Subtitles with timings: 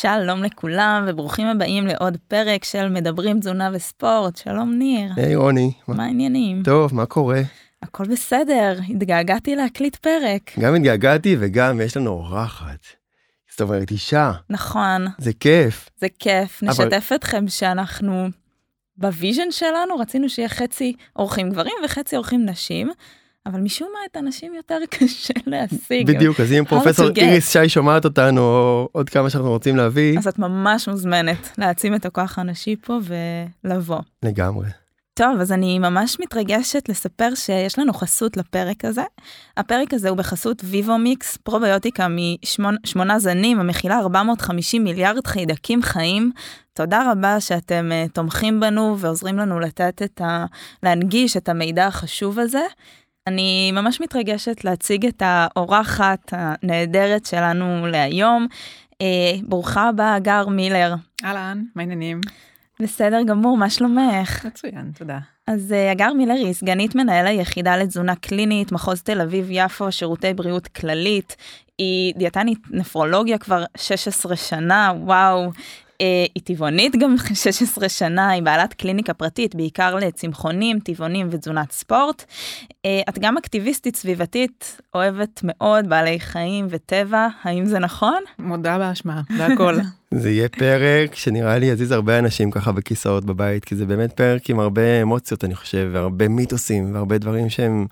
[0.00, 4.36] שלום לכולם וברוכים הבאים לעוד פרק של מדברים תזונה וספורט.
[4.36, 5.10] שלום ניר.
[5.16, 5.72] היי רוני.
[5.88, 6.62] מה העניינים?
[6.62, 7.40] טוב, מה קורה?
[7.82, 10.50] הכל בסדר, התגעגעתי להקליט פרק.
[10.60, 12.78] גם התגעגעתי וגם יש לנו אורחת.
[13.50, 14.32] זאת אומרת אישה.
[14.50, 15.90] נכון, זה כיף.
[16.00, 16.62] זה כיף.
[16.62, 18.28] אבל- נשתף אתכם שאנחנו
[18.96, 22.90] ב vision שלנו רצינו שיהיה חצי אורחים גברים וחצי אורחים נשים,
[23.50, 26.06] אבל משום מה את הנשים יותר קשה להשיג.
[26.06, 27.08] בדיוק, אז אם פרופסור.
[27.16, 31.94] איריס שי שומעת אותנו או עוד כמה שאנחנו רוצים להביא, אז את ממש מוזמנת להעצים
[31.94, 32.98] את הכוח הנשי פה
[33.64, 33.98] ולבוא.
[34.22, 34.66] לגמרי.
[35.14, 39.02] טוב, אז אני ממש מתרגשת לספר שיש לנו חסות לפרק הזה.
[39.56, 46.32] הפרק הזה הוא בחסות ויבומיקס, פרוביוטיקה משמונה זנים, המכילה 450 מיליארד חיידקים חיים.
[46.72, 50.44] תודה רבה שאתם uh, תומכים בנו ועוזרים לנו לתת את ה...
[50.82, 52.62] להנגיש את המידע החשוב הזה.
[53.26, 58.46] אני ממש מתרגשת להציג את האורחת הנהדרת שלנו להיום.
[58.92, 59.02] Uh,
[59.48, 60.94] ברוכה הבאה, הגר מילר.
[61.24, 62.20] אהלן, מה העניינים?
[62.80, 64.46] בסדר גמור, מה שלומך?
[64.46, 65.18] מצוין, תודה.
[65.46, 70.68] אז אה, הגר מילר היא סגנית מנהל היחידה לתזונה קלינית, מחוז תל אביב-יפו, שירותי בריאות
[70.68, 71.36] כללית.
[71.78, 75.50] היא דיאטנית נפרולוגיה כבר 16 שנה, וואו.
[76.00, 82.24] אה, היא טבעונית גם 16 שנה, היא בעלת קליניקה פרטית, בעיקר לצמחונים, טבעונים ותזונת ספורט.
[82.84, 88.22] אה, את גם אקטיביסטית סביבתית, אוהבת מאוד בעלי חיים וטבע, האם זה נכון?
[88.38, 89.74] מודה באשמה, זה הכל.
[90.14, 94.50] זה יהיה פרק שנראה לי יזיז הרבה אנשים ככה בכיסאות בבית, כי זה באמת פרק
[94.50, 97.86] עם הרבה אמוציות אני חושב, והרבה מיתוסים, והרבה דברים שהם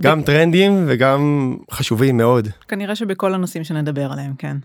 [0.00, 2.48] גם טרנדים וגם חשובים מאוד.
[2.68, 4.56] כנראה שבכל הנושאים שנדבר עליהם, כן.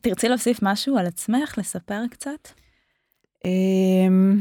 [0.00, 2.48] תרצי להוסיף משהו על עצמך, לספר קצת?
[3.44, 4.40] אמ,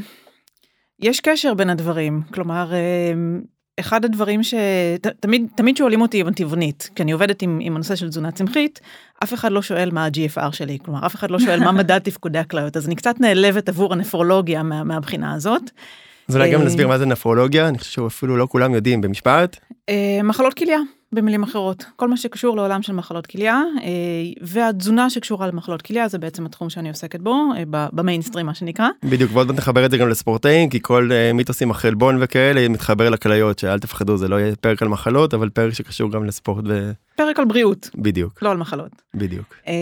[1.00, 3.42] יש קשר בין הדברים, כלומר, אמ,
[3.80, 7.96] אחד הדברים שתמיד תמיד שואלים אותי אם אני טבעונית, כי אני עובדת עם, עם הנושא
[7.96, 8.80] של תזונה צמחית,
[9.24, 12.40] אף אחד לא שואל מה ה-GFR שלי, כלומר אף אחד לא שואל מה מדד תפקודי
[12.40, 15.72] הכליות, אז אני קצת נעלבת עבור הנפרולוגיה מה, מהבחינה הזאת.
[16.30, 19.58] אז אולי גם אה, נסביר מה זה נפרולוגיה, אני חושב שאפילו לא כולם יודעים במשפט.
[19.90, 20.80] אה, מחלות כליה,
[21.12, 21.86] במילים אחרות.
[21.96, 23.90] כל מה שקשור לעולם של מחלות כליה, אה,
[24.42, 28.88] והתזונה שקשורה למחלות כליה, זה בעצם התחום שאני עוסקת בו, אה, במיינסטרים מה שנקרא.
[29.04, 33.60] בדיוק, ועוד נחבר את זה גם לספורטאים, כי כל uh, מיתוסים החלבון וכאלה מתחבר לכליות,
[33.60, 36.66] שאל תפחדו, זה לא יהיה פרק על מחלות, אבל פרק שקשור גם לספורט
[37.16, 38.92] פרק על בריאות, ובדיוק, לא על מחלות.
[39.14, 39.56] בדיוק.
[39.68, 39.74] אה,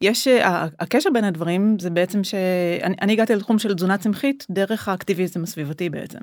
[0.00, 4.88] ויש, אה, הקשר בין הדברים זה בעצם שאני אני הגעתי לתחום של תזונה צמחית דרך
[4.88, 6.18] האקטיביזם הסביבתי בעצם.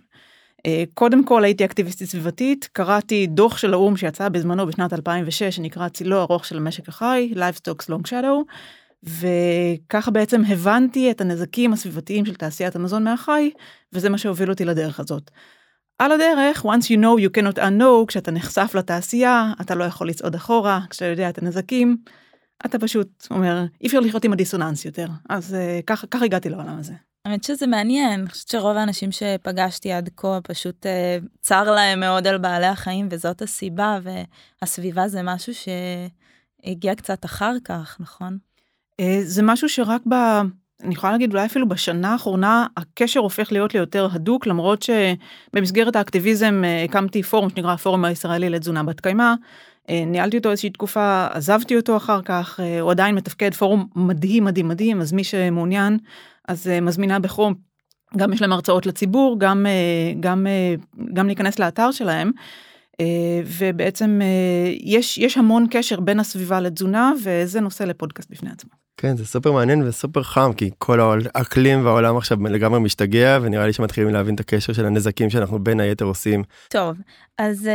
[0.66, 5.90] אה, קודם כל הייתי אקטיביסטית סביבתית, קראתי דוח של האו"ם שיצא בזמנו בשנת 2006 שנקרא
[5.90, 8.54] צילו ארוך של המשק החי, Livestock's Long Shadow,
[9.04, 13.52] וככה בעצם הבנתי את הנזקים הסביבתיים של תעשיית המזון מהחי,
[13.94, 15.32] וזה מה שהוביל אותי לדרך הזאת.
[16.00, 20.36] על הדרך, once you know you cannot unknow, כשאתה נחשף לתעשייה, אתה לא יכול לצעוד
[20.36, 21.98] אחורה, כשאתה יודע את הנזקים,
[22.66, 25.08] אתה פשוט אומר, אי אפשר לחיות עם הדיסוננס יותר.
[25.30, 26.94] אז אה, ככה ככה הגעתי לעולם הזה.
[27.26, 32.28] האמת שזה מעניין, אני חושבת שרוב האנשים שפגשתי עד כה פשוט אה, צר להם מאוד
[32.28, 34.00] על בעלי החיים וזאת הסיבה
[34.62, 38.38] והסביבה זה משהו שהגיע קצת אחר כך, נכון?
[39.00, 40.14] אה, זה משהו שרק ב...
[40.84, 45.96] אני יכולה להגיד אולי אפילו בשנה האחרונה הקשר הופך להיות לי יותר הדוק למרות שבמסגרת
[45.96, 49.34] האקטיביזם אה, הקמתי פורום שנקרא הפורום הישראלי לתזונה בת קיימא.
[49.90, 55.02] ניהלתי אותו איזושהי תקופה עזבתי אותו אחר כך הוא עדיין מתפקד פורום מדהים מדהים מדהים
[55.02, 55.98] אז מי שמעוניין
[56.48, 57.54] אז אה, מזמינה בחום.
[58.18, 60.76] גם יש להם הרצאות לציבור גם אה, גם אה,
[61.14, 62.32] גם להיכנס לאתר שלהם.
[63.60, 64.22] ובעצם
[64.82, 68.72] יש יש המון קשר בין הסביבה לתזונה וזה נושא לפודקאסט בפני עצמו.
[68.98, 71.00] כן, זה סופר מעניין וסופר חם, כי כל
[71.36, 75.80] האקלים והעולם עכשיו לגמרי משתגע, ונראה לי שמתחילים להבין את הקשר של הנזקים שאנחנו בין
[75.80, 76.44] היתר עושים.
[76.70, 76.98] טוב,
[77.38, 77.70] אז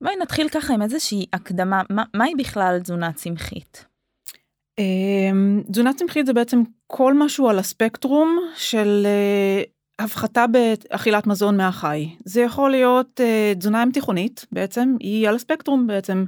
[0.00, 3.84] בואי נתחיל ככה עם איזושהי הקדמה, מה, מהי בכלל תזונה צמחית?
[4.78, 9.62] אמ, תזונה צמחית זה בעצם כל משהו על הספקטרום של אה,
[10.04, 12.08] הפחתה באכילת מזון מהחי.
[12.24, 16.24] זה יכול להיות אה, תזונה ים תיכונית בעצם, היא על הספקטרום בעצם.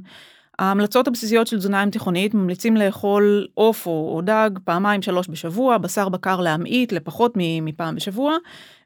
[0.59, 5.77] ההמלצות הבסיסיות של תזונה ים תיכונית ממליצים לאכול עוף או, או דג פעמיים שלוש בשבוע,
[5.77, 8.35] בשר בקר להמעיט לפחות מפעם בשבוע,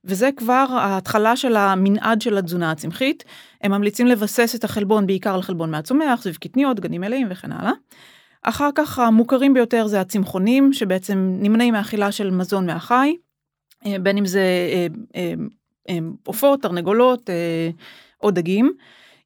[0.05, 3.23] וזה כבר ההתחלה של המנעד של התזונה הצמחית.
[3.61, 7.71] הם ממליצים לבסס את החלבון בעיקר על חלבון מהצומח, סביב קטניות, גנים מלאים וכן הלאה.
[8.43, 13.15] אחר כך המוכרים ביותר זה הצמחונים שבעצם נמנעים מאכילה של מזון מהחי,
[13.85, 14.41] אה, בין אם זה
[15.15, 15.33] אה,
[15.89, 17.29] אה, עופות, תרנגולות
[18.23, 18.73] או דגים.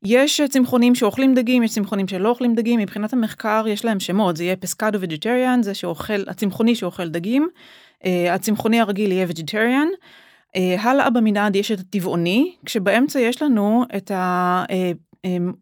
[0.04, 4.44] יש צמחונים שאוכלים דגים, יש צמחונים שלא אוכלים דגים, מבחינת המחקר יש להם שמות, זה
[4.44, 7.48] יהיה pesco vegetarian, זה שאוכל, הצמחוני שאוכל דגים,
[8.32, 9.88] הצמחוני הרגיל יהיה vegetarian.
[10.56, 14.12] הלאה במנעד יש את הטבעוני, כשבאמצע יש לנו את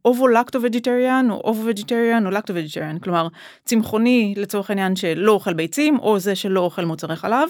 [0.06, 3.28] ovo-lacto vegetarian או ovo vegetarian או lacto vegetarian, כלומר
[3.66, 7.50] צמחוני לצורך העניין שלא אוכל ביצים או זה שלא אוכל מוצרי חלב,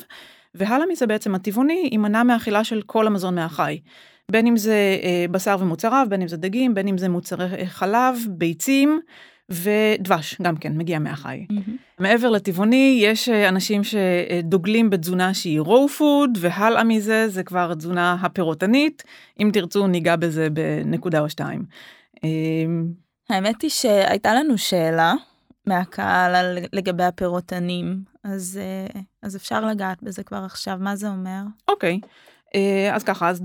[0.55, 3.79] והלאה מזה בעצם הטבעוני יימנע מאכילה של כל המזון מהחי.
[4.31, 8.17] בין אם זה אה, בשר ומוצריו, בין אם זה דגים, בין אם זה מוצרי חלב,
[8.29, 9.01] ביצים.
[9.49, 11.45] ודבש גם כן מגיע מהחי.
[11.51, 11.71] Mm-hmm.
[11.99, 18.17] מעבר לטבעוני יש אה, אנשים שדוגלים בתזונה שהיא raw food והלאה מזה זה כבר תזונה
[18.21, 19.03] הפירוטנית
[19.41, 21.65] אם תרצו ניגע בזה בנקודה או שתיים.
[22.23, 22.87] אמ,
[23.29, 25.13] האמת היא שהייתה לנו שאלה
[25.67, 31.41] מהקהל לגבי הפירוטנים אז אה, אז אפשר לגעת בזה כבר עכשיו מה זה אומר.
[31.67, 32.07] אוקיי okay.
[32.55, 33.41] אה, אז ככה אז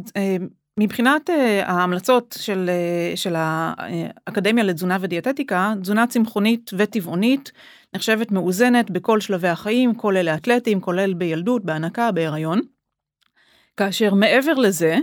[0.79, 1.33] מבחינת uh,
[1.65, 2.71] ההמלצות של,
[3.15, 7.53] uh, של האקדמיה לתזונה ודיאטטיקה, תזונה צמחונית וטבעונית
[7.95, 12.61] נחשבת מאוזנת בכל שלבי החיים, כולל האתלטים, כולל בילדות, בהנקה, בהיריון.
[13.77, 14.99] כאשר מעבר לזה,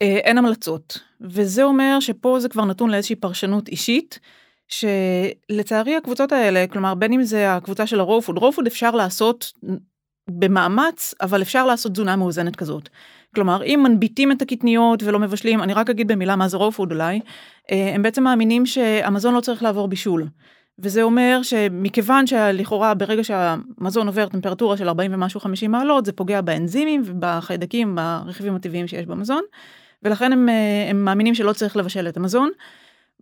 [0.00, 0.98] אין המלצות.
[1.20, 4.18] וזה אומר שפה זה כבר נתון לאיזושהי פרשנות אישית,
[4.68, 8.90] שלצערי הקבוצות האלה, כלומר בין אם זה הקבוצה של ה raw food, raw food אפשר
[8.90, 9.52] לעשות
[10.30, 12.88] במאמץ, אבל אפשר לעשות תזונה מאוזנת כזאת.
[13.34, 16.92] כלומר, אם מנביטים את הקטניות ולא מבשלים, אני רק אגיד במילה מה זה raw food
[16.92, 17.20] אולי,
[17.72, 20.26] אה, הם בעצם מאמינים שהמזון לא צריך לעבור בישול.
[20.78, 26.40] וזה אומר שמכיוון שלכאורה ברגע שהמזון עובר טמפרטורה של 40 ומשהו 50 מעלות, זה פוגע
[26.40, 29.42] באנזימים ובחיידקים, ברכיבים הטבעיים שיש במזון,
[30.02, 32.50] ולכן הם, אה, הם מאמינים שלא צריך לבשל את המזון.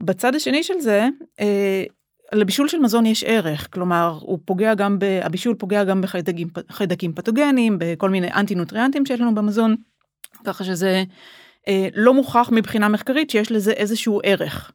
[0.00, 1.08] בצד השני של זה,
[1.41, 1.85] אה,
[2.32, 7.76] לבישול של מזון יש ערך, כלומר הוא פוגע גם, ב, הבישול פוגע גם בחיידקים פתוגנים,
[7.81, 9.76] בכל מיני אנטי נוטריאנטים שיש לנו במזון.
[10.44, 11.05] ככה שזה
[11.69, 14.73] אה, לא מוכח מבחינה מחקרית שיש לזה איזשהו ערך.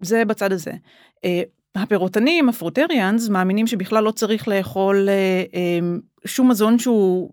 [0.00, 0.72] זה בצד הזה.
[1.24, 1.42] אה,
[1.74, 5.78] הפירוטנים, הפרוטריאנס, מאמינים שבכלל לא צריך לאכול אה, אה,
[6.24, 7.30] שום מזון שהוא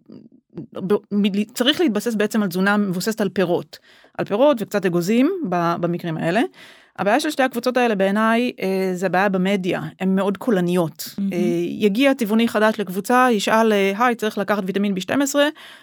[1.53, 3.79] צריך להתבסס בעצם על תזונה מבוססת על פירות,
[4.17, 5.31] על פירות וקצת אגוזים
[5.79, 6.41] במקרים האלה.
[6.99, 10.97] הבעיה של שתי הקבוצות האלה בעיניי אה, זה הבעיה במדיה, הן מאוד קולניות.
[10.97, 11.33] Mm-hmm.
[11.33, 15.35] אה, יגיע טבעוני חדש לקבוצה, ישאל, אה, היי, צריך לקחת ויטמין B12,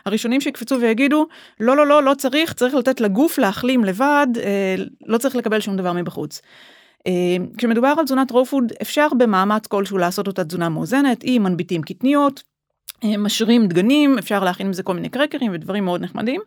[0.07, 1.27] הראשונים שיקפצו ויגידו,
[1.61, 4.75] לא, לא, לא, לא צריך, צריך לתת לגוף להחלים לבד, אה,
[5.07, 6.41] לא צריך לקבל שום דבר מבחוץ.
[7.07, 12.43] אה, כשמדובר על תזונת רופוד, אפשר במאמץ כלשהו לעשות אותה תזונה מאוזנת, אם מנביטים קטניות,
[13.05, 16.41] אה, משרים דגנים, אפשר להכין עם זה כל מיני קרקרים ודברים מאוד נחמדים.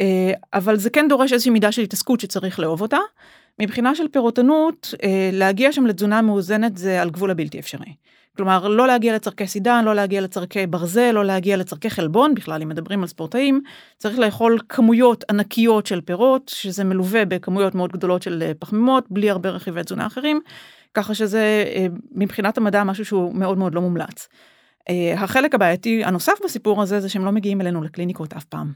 [0.00, 2.98] אה, אבל זה כן דורש איזושהי מידה של התעסקות שצריך לאהוב אותה.
[3.58, 7.94] מבחינה של פירוטנות, אה, להגיע שם לתזונה מאוזנת זה על גבול הבלתי אפשרי.
[8.36, 12.68] כלומר, לא להגיע לצורכי סידן, לא להגיע לצורכי ברזל, לא להגיע לצורכי חלבון, בכלל אם
[12.68, 13.60] מדברים על ספורטאים,
[13.98, 19.30] צריך לאכול כמויות ענקיות של פירות, שזה מלווה בכמויות מאוד גדולות של אה, פחמימות, בלי
[19.30, 20.40] הרבה רכיבי תזונה אחרים,
[20.94, 24.28] ככה שזה אה, מבחינת המדע משהו שהוא מאוד מאוד לא מומלץ.
[25.16, 28.72] החלק הבעייתי הנוסף בסיפור הזה זה שהם לא מגיעים אלינו לקליניקות אף פעם.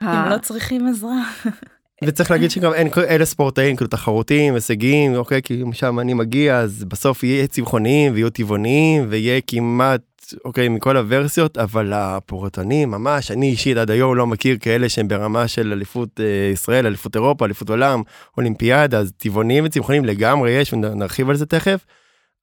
[0.00, 1.22] הם לא צריכים עזרה.
[2.04, 6.84] וצריך להגיד שגם אין אלה ספורטאים כאילו תחרותיים הישגיים אוקיי כי משם אני מגיע אז
[6.84, 10.00] בסוף יהיה צמחוניים ויהיו טבעוניים ויהיה כמעט
[10.44, 15.48] אוקיי מכל הוורסיות אבל הפורטנים ממש אני אישית עד היום לא מכיר כאלה שהם ברמה
[15.48, 18.02] של אליפות אה, ישראל אליפות אירופה אליפות עולם
[18.36, 21.84] אולימפיאדה אז טבעוניים וצמחוניים לגמרי יש ונרחיב על זה תכף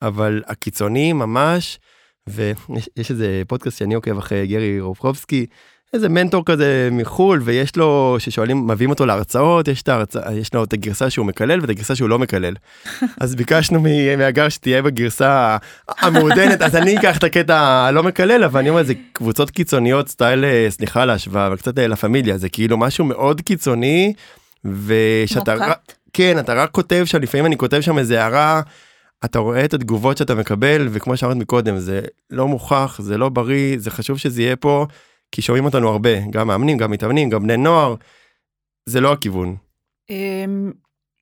[0.02, 1.80] אבל הקיצוניים ממש
[2.28, 5.46] ויש איזה פודקאסט שאני עוקב אחרי גרי רופרובסקי
[5.94, 10.64] איזה מנטור כזה מחול ויש לו ששואלים מביאים אותו להרצאות יש את ההרצאה יש לו
[10.64, 12.54] את הגרסה שהוא מקלל ואת הגרסה שהוא לא מקלל.
[13.22, 13.84] אז ביקשנו
[14.18, 18.94] מהגר שתהיה בגרסה המעודנת אז אני אקח את הקטע הלא מקלל אבל אני אומר זה
[19.14, 23.42] קבוצות קיצוניות סטייל אה, סליחה על ההשוואה אבל קצת לה פמיליה זה כאילו משהו מאוד
[23.42, 24.14] קיצוני
[24.66, 25.56] ושאתה
[26.14, 28.62] כן אתה רק כותב שם לפעמים אני כותב שם איזה הערה.
[29.26, 33.76] אתה רואה את התגובות שאתה מקבל וכמו שאמרת מקודם זה לא מוכח זה לא בריא
[33.80, 34.86] זה חשוב שזה יהיה פה
[35.32, 37.96] כי שומעים אותנו הרבה, גם מאמנים, גם מתאמנים, גם בני נוער,
[38.86, 39.56] זה לא הכיוון.
[40.10, 40.72] אמ,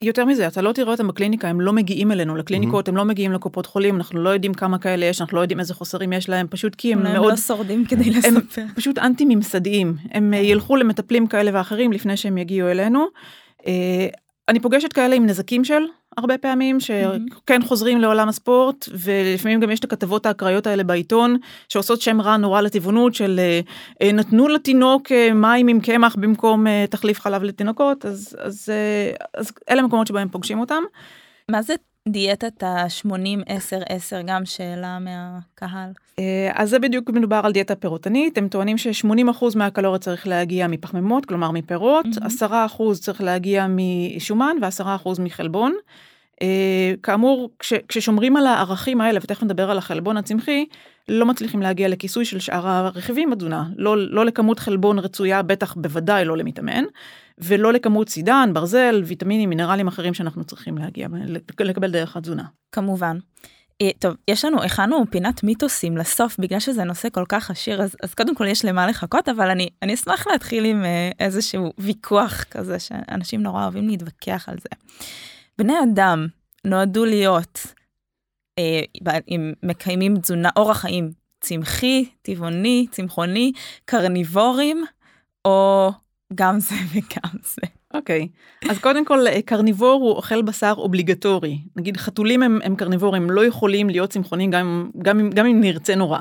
[0.04, 2.92] יותר מזה, אתה לא תראה אותם בקליניקה, הם לא מגיעים אלינו לקליניקות, mm-hmm.
[2.92, 5.74] הם לא מגיעים לקופות חולים, אנחנו לא יודעים כמה כאלה יש, אנחנו לא יודעים איזה
[5.74, 7.16] חוסרים יש להם, פשוט כי הם, מאוד...
[7.16, 8.62] הם לא שורדים כדי לספר.
[8.62, 13.06] הם פשוט אנטי ממסדיים, הם אה, ילכו למטפלים כאלה ואחרים לפני שהם יגיעו אלינו.
[13.68, 14.08] אה,
[14.50, 15.84] אני פוגשת כאלה עם נזקים של
[16.18, 21.38] הרבה פעמים שכן חוזרים לעולם הספורט ולפעמים גם יש את הכתבות האקראיות האלה בעיתון
[21.70, 23.60] שעושות שם רע נורא לטבעונות של אה,
[24.02, 28.72] אה, נתנו לתינוק אה, מים עם קמח במקום תחליף חלב לתינוקות אז אז
[29.34, 30.84] אז אלה מקומות שבהם פוגשים אותם.
[31.50, 31.74] מה זה
[32.08, 35.92] דיאטת ה-80-10-10 גם שאלה מהקהל.
[36.54, 41.52] אז זה בדיוק מדובר על דיאטה פירוטנית הם טוענים ש-80% מהקלוריה צריך להגיע מפחמימות כלומר
[41.52, 42.44] מפירות mm-hmm.
[42.44, 45.74] 10% צריך להגיע משומן ו-10% מחלבון.
[46.36, 46.42] Uh,
[47.04, 50.66] כאמור, כש, כששומרים על הערכים האלה, ותכף נדבר על החלבון הצמחי,
[51.10, 53.66] לא מצליחים להגיע לכיסוי של שאר הרכיבים בתזונה.
[53.78, 56.84] לא, לא לכמות חלבון רצויה, בטח בוודאי לא למתאמן.
[57.40, 61.08] ולא לכמות סידן, ברזל, ויטמינים, מינרלים אחרים שאנחנו צריכים להגיע,
[61.60, 62.44] לקבל דרך התזונה.
[62.72, 63.18] כמובן.
[63.82, 67.96] אה, טוב, יש לנו, הכנו פינת מיתוסים לסוף, בגלל שזה נושא כל כך עשיר, אז,
[68.04, 72.44] אז קודם כל יש למה לחכות, אבל אני, אני אשמח להתחיל עם אה, איזשהו ויכוח
[72.44, 74.70] כזה, שאנשים נורא אוהבים להתווכח על זה.
[75.58, 76.28] בני אדם
[76.66, 77.60] נועדו להיות,
[78.60, 78.82] אה,
[79.28, 83.52] אם מקיימים תזונה, אורח חיים צמחי, טבעוני, צמחוני,
[83.86, 84.86] קרניבורים,
[85.46, 85.92] או
[86.36, 87.62] גם זה וגם זה.
[87.94, 88.28] אוקיי,
[88.66, 88.72] okay.
[88.72, 91.60] אז קודם כל קרניבור הוא אוכל בשר אובליגטורי.
[91.76, 96.20] נגיד חתולים הם, הם קרניבורים, לא יכולים להיות צמחונים גם, גם, גם אם נרצה נורא.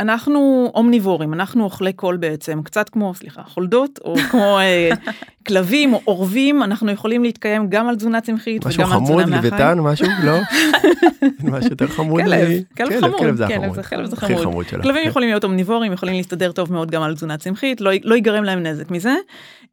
[0.00, 4.90] אנחנו אומניבורים, אנחנו אוכלי כול בעצם, קצת כמו, סליחה, חולדות, או כמו אה,
[5.48, 9.28] כלבים או עורבים, אנחנו יכולים להתקיים גם על תזונה צמחית וגם על תזונה מהחיים.
[9.28, 10.06] משהו חמוד, לוויתן, משהו?
[10.24, 10.38] לא?
[11.52, 12.22] משהו יותר חמוד.
[12.22, 13.78] כלב, כלב חמוד, כלב זה החמוד.
[13.86, 14.66] כלב זה חמוד.
[14.66, 15.08] כלבים כן.
[15.08, 18.62] יכולים להיות אומניבורים, יכולים להסתדר טוב מאוד גם על תזונה צמחית, לא, לא ייגרם להם
[18.62, 19.14] נזק מזה.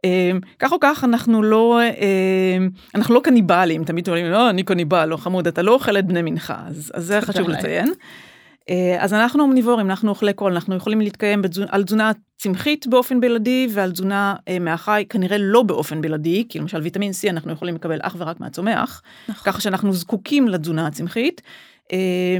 [0.03, 5.05] אמ, כך או כך אנחנו לא אמ, אנחנו לא קניבלים תמיד אומרים לא אני קניבל
[5.05, 7.93] לא חמוד אתה לא אוכל את בני מנחה אז, אז זה חשוב לציין.
[8.69, 13.19] אה, אז אנחנו אומניבורים, אנחנו אוכלי קול, אנחנו יכולים להתקיים בתזונה, על תזונה צמחית באופן
[13.19, 17.75] בלעדי ועל תזונה אה, מהחי כנראה לא באופן בלעדי, כי למשל ויטמין C אנחנו יכולים
[17.75, 19.51] לקבל אך ורק מהצומח, נכון.
[19.51, 21.41] ככה שאנחנו זקוקים לתזונה הצמחית.
[21.93, 22.37] אה,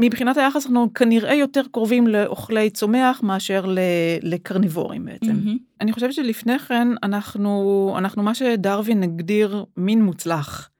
[0.00, 3.64] מבחינת היחס אנחנו כנראה יותר קרובים לאוכלי צומח מאשר
[4.22, 5.32] לקרניבורים בעצם.
[5.32, 5.58] Mm-hmm.
[5.80, 10.70] אני חושבת שלפני כן אנחנו, אנחנו מה שדרווין הגדיר מין מוצלח.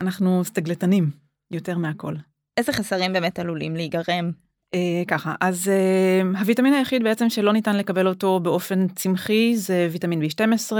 [0.00, 1.10] אנחנו סטגלטנים
[1.50, 2.14] יותר מהכל.
[2.56, 4.30] איזה חסרים באמת עלולים להיגרם?
[4.74, 10.22] אה, ככה, אז אה, הוויטמין היחיד בעצם שלא ניתן לקבל אותו באופן צמחי זה ויטמין
[10.22, 10.72] B12,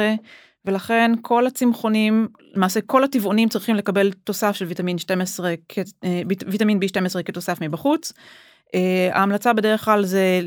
[0.65, 5.55] ולכן כל הצמחונים, למעשה כל הטבעונים צריכים לקבל תוסף של ויטמין 12,
[6.05, 8.13] אה, ויטמין B12 כתוסף מבחוץ.
[9.13, 10.41] ההמלצה בדרך כלל זה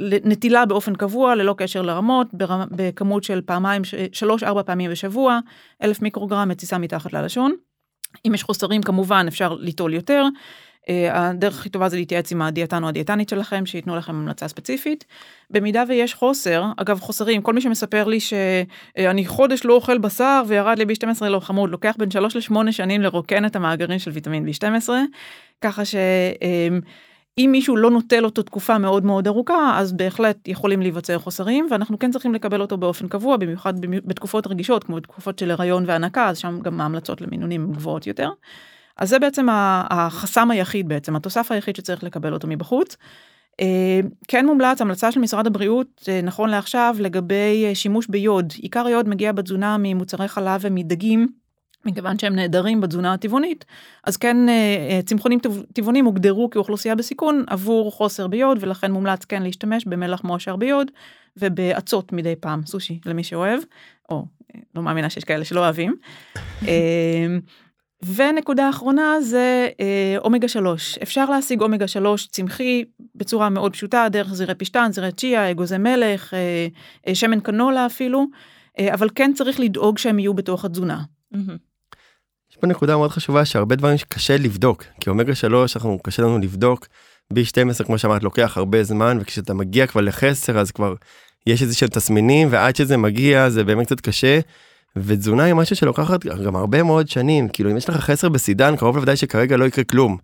[0.00, 5.38] נטילה באופן קבוע ללא קשר לרמות ברמ, בכמות של פעמיים, שלוש ארבע פעמים בשבוע,
[5.82, 7.52] אלף מיקרוגרם מתסיסה מתחת ללשון.
[8.26, 10.24] אם יש חוסרים כמובן אפשר ליטול יותר.
[10.88, 15.04] אה, הדרך הכי טובה זה להתייעץ עם הדיאטן או הדיאטנית שלכם שייתנו לכם המלצה ספציפית.
[15.50, 20.78] במידה ויש חוסר, אגב חוסרים, כל מי שמספר לי שאני חודש לא אוכל בשר וירד
[20.78, 24.88] לי B12 לא חמוד, לוקח בין 3 ל-8 שנים לרוקן את המאגרים של ויטמין B12,
[25.60, 25.82] ככה
[27.40, 31.98] שאם מישהו לא נוטל אותו תקופה מאוד מאוד ארוכה, אז בהחלט יכולים להיווצר חוסרים, ואנחנו
[31.98, 36.38] כן צריכים לקבל אותו באופן קבוע, במיוחד בתקופות רגישות, כמו בתקופות של הריון והנקה, אז
[36.38, 38.30] שם גם ההמלצות למינונים גבוהות יותר.
[38.96, 42.96] אז זה בעצם החסם היחיד בעצם, התוסף היחיד שצריך לקבל אותו מבחוץ.
[43.60, 48.88] אה, כן מומלץ המלצה של משרד הבריאות אה, נכון לעכשיו לגבי אה, שימוש ביוד עיקר
[48.88, 51.28] יוד מגיע בתזונה ממוצרי חלב ומדגים
[51.86, 53.64] מכיוון שהם נעדרים בתזונה הטבעונית
[54.04, 54.36] אז כן
[55.04, 55.38] צמחונים
[55.72, 60.90] טבעונים הוגדרו כאוכלוסייה בסיכון עבור חוסר ביוד ולכן מומלץ כן להשתמש במלח מועשר ביוד
[61.36, 63.60] ובאצות מדי פעם סושי למי שאוהב
[64.10, 64.24] או
[64.74, 65.96] לא מאמינה שיש כאלה שלא אוהבים.
[68.16, 74.34] ונקודה אחרונה זה אה, אומגה 3 אפשר להשיג אומגה 3 צמחי בצורה מאוד פשוטה דרך
[74.34, 76.66] זירי פשטן זירי צ'יה אגוזי מלך אה,
[77.08, 78.26] אה, שמן קנולה אפילו
[78.78, 81.02] אה, אבל כן צריך לדאוג שהם יהיו בתוך התזונה.
[82.56, 86.38] יש פה נקודה מאוד חשובה שהרבה דברים שקשה לבדוק כי אומגה 3 אנחנו קשה לנו
[86.38, 86.86] לבדוק
[87.34, 90.94] b12 כמו שאמרת לוקח הרבה זמן וכשאתה מגיע כבר לחסר אז כבר
[91.46, 94.40] יש איזה שהם תסמינים ועד שזה מגיע זה באמת קצת קשה.
[94.96, 98.96] ותזונה היא משהו שלוקחת גם הרבה מאוד שנים כאילו אם יש לך חסר בסידן קרוב
[98.96, 100.16] לוודאי שכרגע לא יקרה כלום.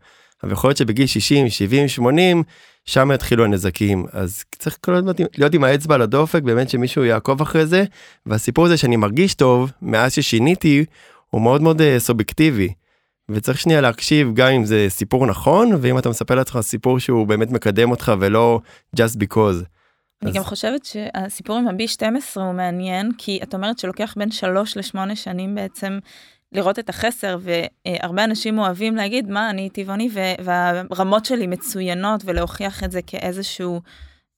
[0.42, 2.42] אבל יכול להיות שבגיל 60 70 80
[2.84, 4.78] שם יתחילו הנזקים אז צריך
[5.38, 7.84] להיות עם האצבע על הדופק באמת שמישהו יעקוב אחרי זה
[8.26, 10.84] והסיפור הזה שאני מרגיש טוב מאז ששיניתי
[11.34, 12.72] הוא מאוד מאוד uh, סובייקטיבי.
[13.30, 17.50] וצריך שנייה להקשיב גם אם זה סיפור נכון ואם אתה מספר לעצמך סיפור שהוא באמת
[17.50, 18.60] מקדם אותך ולא
[18.96, 19.64] just because.
[20.22, 20.36] אני אז...
[20.36, 25.54] גם חושבת שהסיפור עם ה-B12 הוא מעניין, כי את אומרת שלוקח בין 3 ל-8 שנים
[25.54, 25.98] בעצם
[26.52, 30.08] לראות את החסר, והרבה אנשים אוהבים להגיד, מה, אני טבעוני,
[30.44, 33.80] והרמות שלי מצוינות, ולהוכיח את זה כאיזשהו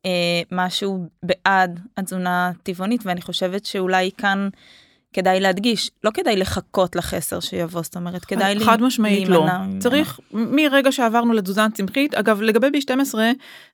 [0.06, 0.10] אה,
[0.52, 4.48] משהו בעד התזונה הטבעונית, ואני חושבת שאולי כאן...
[5.14, 8.72] כדאי להדגיש, לא כדאי לחכות לחסר שיבוא, זאת אומרת, כדאי להימנע.
[8.72, 9.46] חד משמעית לא.
[9.78, 13.14] צריך, מרגע שעברנו לתזונה צמחית, אגב, לגבי B12,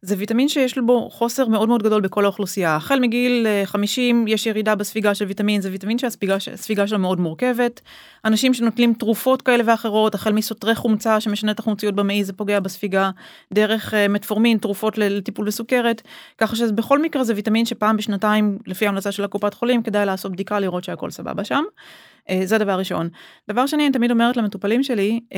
[0.03, 2.77] זה ויטמין שיש בו חוסר מאוד מאוד גדול בכל האוכלוסייה.
[2.77, 7.81] החל מגיל 50 אה, יש ירידה בספיגה של ויטמין, זה ויטמין שהספיגה שלו מאוד מורכבת.
[8.25, 13.11] אנשים שנוטלים תרופות כאלה ואחרות, החל מסותרי חומצה שמשנה את החומציות במעי, זה פוגע בספיגה,
[13.53, 16.03] דרך uh, מטפורמין, תרופות לטיפול בסוכרת,
[16.39, 20.61] ככה שבכל מקרה זה ויטמין שפעם בשנתיים, לפי ההמלצה של הקופת חולים, כדאי לעשות בדיקה
[20.61, 21.65] לראות שהכל סבבה שם.
[22.21, 23.09] Uh, זה דבר ראשון.
[23.51, 25.37] דבר שני, אני תמיד אומרת למטופלים שלי, uh,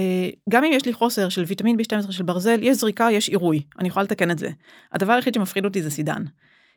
[0.51, 3.89] גם אם יש לי חוסר של ויטמין B12 של ברזל, יש זריקה, יש עירוי, אני
[3.89, 4.51] יכולה לתקן את זה.
[4.93, 6.23] הדבר היחיד שמפחיד אותי זה סידן.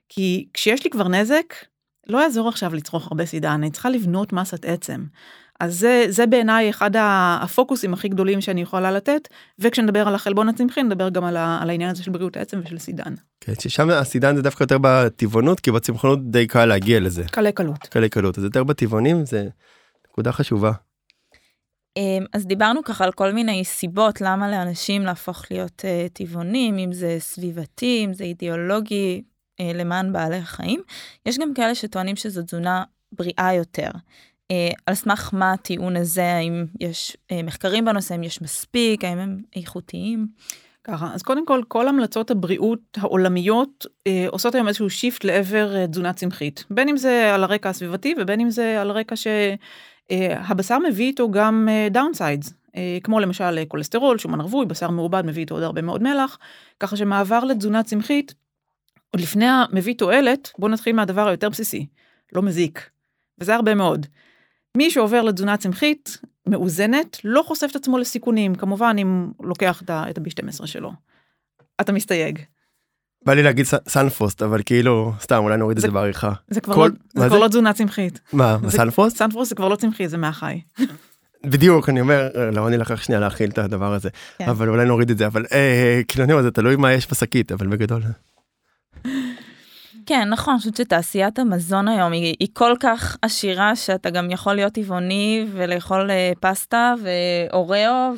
[0.09, 1.53] כי כשיש לי כבר נזק,
[2.07, 5.05] לא יעזור עכשיו לצרוך הרבה סידן, אני צריכה לבנות מסת עצם.
[5.59, 9.27] אז זה, זה בעיניי אחד הפוקוסים הכי גדולים שאני יכולה לתת,
[9.59, 12.77] וכשנדבר על החלבון הצמחי נדבר גם על, ה, על העניין הזה של בריאות העצם ושל
[12.77, 13.13] סידן.
[13.41, 17.23] כן, ששם הסידן זה דווקא יותר בטבעונות, כי בצמחונות די קל להגיע לזה.
[17.31, 17.87] קלי קלות.
[17.87, 19.47] קלי קלות, אז יותר בטבעונים זה
[20.09, 20.71] נקודה חשובה.
[21.97, 26.93] אמ, אז דיברנו ככה על כל מיני סיבות למה לאנשים להפוך להיות uh, טבעונים, אם
[26.93, 29.21] זה סביבתי, אם זה אידיאולוגי,
[29.61, 30.81] uh, למען בעלי החיים.
[31.25, 33.89] יש גם כאלה שטוענים שזו תזונה בריאה יותר.
[34.53, 39.17] Uh, על סמך מה הטיעון הזה, האם יש uh, מחקרים בנושא, האם יש מספיק, האם
[39.17, 40.27] הם איכותיים?
[40.85, 45.87] ככה, אז קודם כל, כל המלצות הבריאות העולמיות אה, עושות היום איזשהו shift לעבר אה,
[45.87, 46.65] תזונה צמחית.
[46.69, 51.31] בין אם זה על הרקע הסביבתי ובין אם זה על רקע שהבשר אה, מביא איתו
[51.31, 55.63] גם downsides, אה, אה, כמו למשל אה, כולסטרול, שומן רווי, בשר מעובד מביא איתו עוד
[55.63, 56.37] הרבה מאוד מלח,
[56.79, 58.33] ככה שמעבר לתזונה צמחית,
[59.11, 61.85] עוד לפני המביא תועלת, בואו נתחיל מהדבר היותר בסיסי,
[62.33, 62.89] לא מזיק.
[63.39, 64.05] וזה הרבה מאוד.
[64.75, 66.17] מי שעובר לתזונה צמחית
[66.47, 70.91] מאוזנת לא חושף את עצמו לסיכונים, כמובן אם לוקח את ה-B12 שלו.
[71.81, 72.39] אתה מסתייג.
[73.25, 76.33] בא לי להגיד סנפרוסט אבל כאילו סתם אולי נוריד את זה בעריכה.
[76.49, 78.19] זה כבר, כל, לא, זה כבר לא תזונה צמחית.
[78.33, 79.17] מה, סנפרוסט?
[79.17, 80.61] סנפרוסט זה כבר לא צמחי זה מהחי.
[81.43, 84.49] בדיוק אני אומר לא אני לקח שנייה להכיל את הדבר הזה כן.
[84.49, 87.51] אבל אולי נוריד את זה אבל אה, כאילו אני אומר זה תלוי מה יש בשקית
[87.51, 88.01] אבל בגדול.
[90.05, 94.53] כן, נכון, אני חושבת שתעשיית המזון היום היא, היא כל כך עשירה שאתה גם יכול
[94.53, 98.13] להיות טבעוני ולאכול אה, פסטה ואוראו,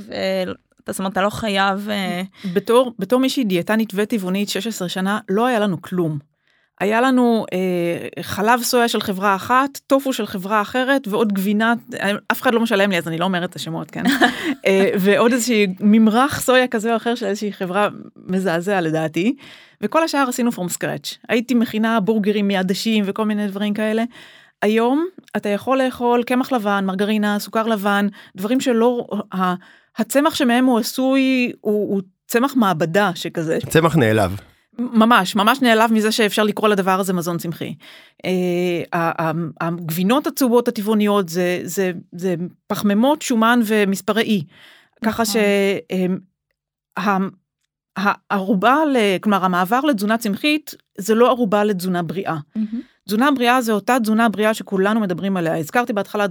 [0.91, 1.89] זאת אומרת, אתה לא חייב...
[1.89, 2.21] אה,
[2.53, 6.19] בתור, בתור מישהי דיאטנית וטבעונית 16 שנה, לא היה לנו כלום.
[6.79, 11.73] היה לנו אה, חלב סויה של חברה אחת, טופו של חברה אחרת ועוד גבינה,
[12.31, 14.03] אף אחד לא משלם לי אז אני לא אומרת את השמות, כן?
[14.67, 17.89] אה, ועוד איזושהי ממרח סויה כזה או אחר של איזושהי חברה
[18.27, 19.35] מזעזע לדעתי.
[19.81, 21.17] וכל השאר עשינו from scratch.
[21.29, 24.03] הייתי מכינה בורגרים מעדשים וכל מיני דברים כאלה.
[24.61, 25.07] היום
[25.37, 29.07] אתה יכול לאכול קמח לבן, מרגרינה, סוכר לבן, דברים שלא,
[29.97, 33.57] הצמח שמהם הוא עשוי הוא, הוא צמח מעבדה שכזה.
[33.69, 34.39] צמח נעלב.
[34.79, 37.75] ממש, ממש נעלב מזה שאפשר לקרוא לדבר הזה מזון צמחי.
[38.25, 39.11] אה,
[39.61, 42.35] הגבינות הצהובות הטבעוניות זה, זה, זה
[42.67, 44.43] פחמימות, שומן ומספרי אי.
[45.05, 45.41] ככה נכון.
[47.97, 48.77] הערובה,
[49.21, 52.35] כלומר המעבר לתזונה צמחית זה לא ערובה לתזונה בריאה.
[52.57, 52.75] Mm-hmm.
[53.07, 55.57] תזונה בריאה זה אותה תזונה בריאה שכולנו מדברים עליה.
[55.57, 56.25] הזכרתי בהתחלה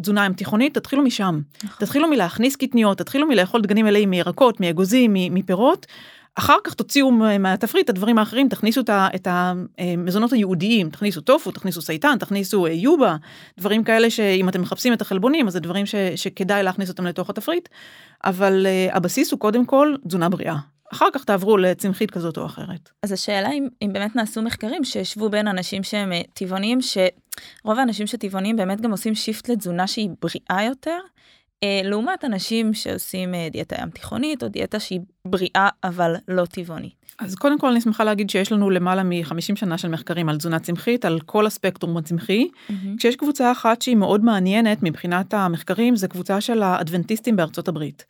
[0.00, 1.40] תזונה עם תיכונית, תתחילו משם.
[1.64, 1.86] נכון.
[1.86, 5.86] תתחילו מלהכניס קטניות, תתחילו מלאכול דגנים מלאים מירקות, מאגוזים, מפירות.
[6.34, 12.18] אחר כך תוציאו מהתפריט את הדברים האחרים, תכניסו את המזונות היהודיים, תכניסו טופו, תכניסו סייטן,
[12.18, 13.16] תכניסו אה, יובה,
[13.58, 17.30] דברים כאלה שאם אתם מחפשים את החלבונים, אז זה דברים ש, שכדאי להכניס אותם לתוך
[17.30, 17.68] התפריט,
[18.24, 20.56] אבל uh, הבסיס הוא קודם כל תזונה בריאה.
[20.92, 22.90] אחר כך תעברו לצמחית כזאת או אחרת.
[23.02, 28.06] אז השאלה אם, אם באמת נעשו מחקרים שישבו בין אנשים שהם אה, טבעונים, שרוב האנשים
[28.06, 30.98] שטבעונים באמת גם עושים שיפט לתזונה שהיא בריאה יותר,
[31.62, 37.02] אה, לעומת אנשים שעושים אה, דיאטה ים תיכונית או דיאטה שהיא בריאה אבל לא טבעונית.
[37.18, 40.58] אז קודם כל אני שמחה להגיד שיש לנו למעלה מ-50 שנה של מחקרים על תזונה
[40.58, 42.72] צמחית, על כל הספקטרום הצמחי, mm-hmm.
[42.98, 48.04] כשיש קבוצה אחת שהיא מאוד מעניינת מבחינת המחקרים, זה קבוצה של האדבנטיסטים בארצות הברית.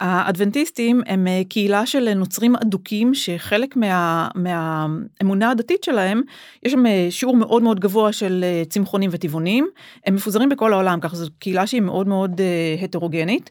[0.00, 6.22] האדבנטיסטים הם אה, קהילה של נוצרים אדוקים שחלק מה, מהאמונה הדתית שלהם,
[6.62, 9.68] יש שם אה, שיעור מאוד מאוד גבוה של אה, צמחונים וטבעונים,
[10.06, 12.40] הם מפוזרים בכל העולם, ככה זו קהילה שהיא מאוד מאוד
[12.82, 13.50] הטרוגנית.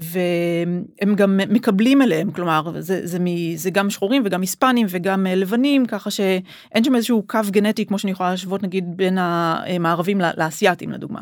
[0.00, 5.86] והם גם מקבלים אליהם, כלומר זה, זה, מ, זה גם שחורים וגם היספנים וגם לבנים,
[5.86, 11.20] ככה שאין שם איזשהו קו גנטי כמו שאני יכולה להשוות נגיד בין המערבים לאסייתים לדוגמה.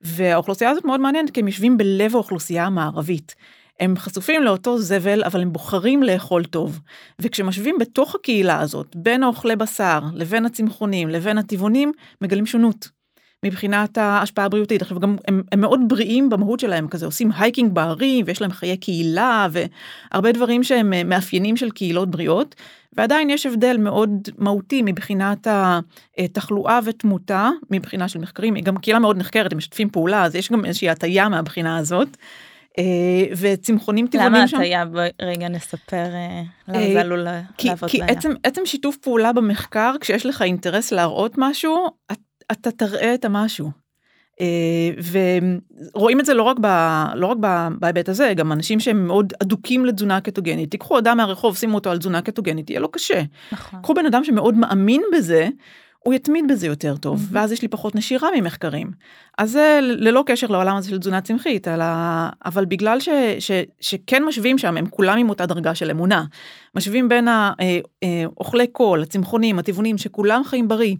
[0.00, 3.34] והאוכלוסייה הזאת מאוד מעניינת כי הם יושבים בלב האוכלוסייה המערבית.
[3.82, 6.80] הם חשופים לאותו זבל, אבל הם בוחרים לאכול טוב.
[7.18, 12.88] וכשמשווים בתוך הקהילה הזאת, בין האוכלי בשר, לבין הצמחונים, לבין הטבעונים, מגלים שונות.
[13.44, 14.82] מבחינת ההשפעה הבריאותית.
[14.82, 18.76] עכשיו גם הם, הם מאוד בריאים במהות שלהם, כזה עושים הייקינג בערים ויש להם חיי
[18.76, 22.54] קהילה והרבה דברים שהם אה, מאפיינים של קהילות בריאות,
[22.92, 25.46] ועדיין יש הבדל מאוד מהותי מבחינת
[26.18, 30.52] התחלואה ותמותה, מבחינה של מחקרים, היא גם קהילה מאוד נחקרת, הם משתפים פעולה, אז יש
[30.52, 32.16] גם איזושהי הטיה מהבחינה הזאת.
[32.78, 34.56] אה, וצמחונים טבעונים שם.
[34.56, 34.84] למה הטעיה?
[34.84, 37.26] בואי רגע נספר אה, למה זה עלול
[37.64, 41.86] לעבוד כי עצם, עצם שיתוף פעולה במחקר, כשיש לך אינטרס להראות משהו,
[42.52, 43.82] אתה תראה את המשהו.
[44.40, 44.90] אה,
[45.94, 46.66] ורואים את זה לא רק, ב,
[47.14, 47.36] לא רק
[47.78, 50.70] בהיבט הזה, גם אנשים שהם מאוד אדוקים לתזונה קטוגנית.
[50.70, 53.22] תיקחו אדם מהרחוב, שימו אותו על תזונה קטוגנית, יהיה לו קשה.
[53.52, 53.82] נכון.
[53.82, 55.48] קחו בן אדם שמאוד מאמין בזה,
[56.02, 57.28] הוא יתמיד בזה יותר טוב, mm-hmm.
[57.30, 58.90] ואז יש לי פחות נשירה ממחקרים.
[59.38, 61.84] אז זה ללא קשר לעולם הזה של תזונה צמחית, אלא,
[62.44, 66.24] אבל בגלל ש, ש, שכן משווים שם, הם כולם עם אותה דרגה של אמונה.
[66.74, 70.96] משווים בין האוכלי אה, אה, קול, הצמחונים, הטבעונים, שכולם חיים בריא,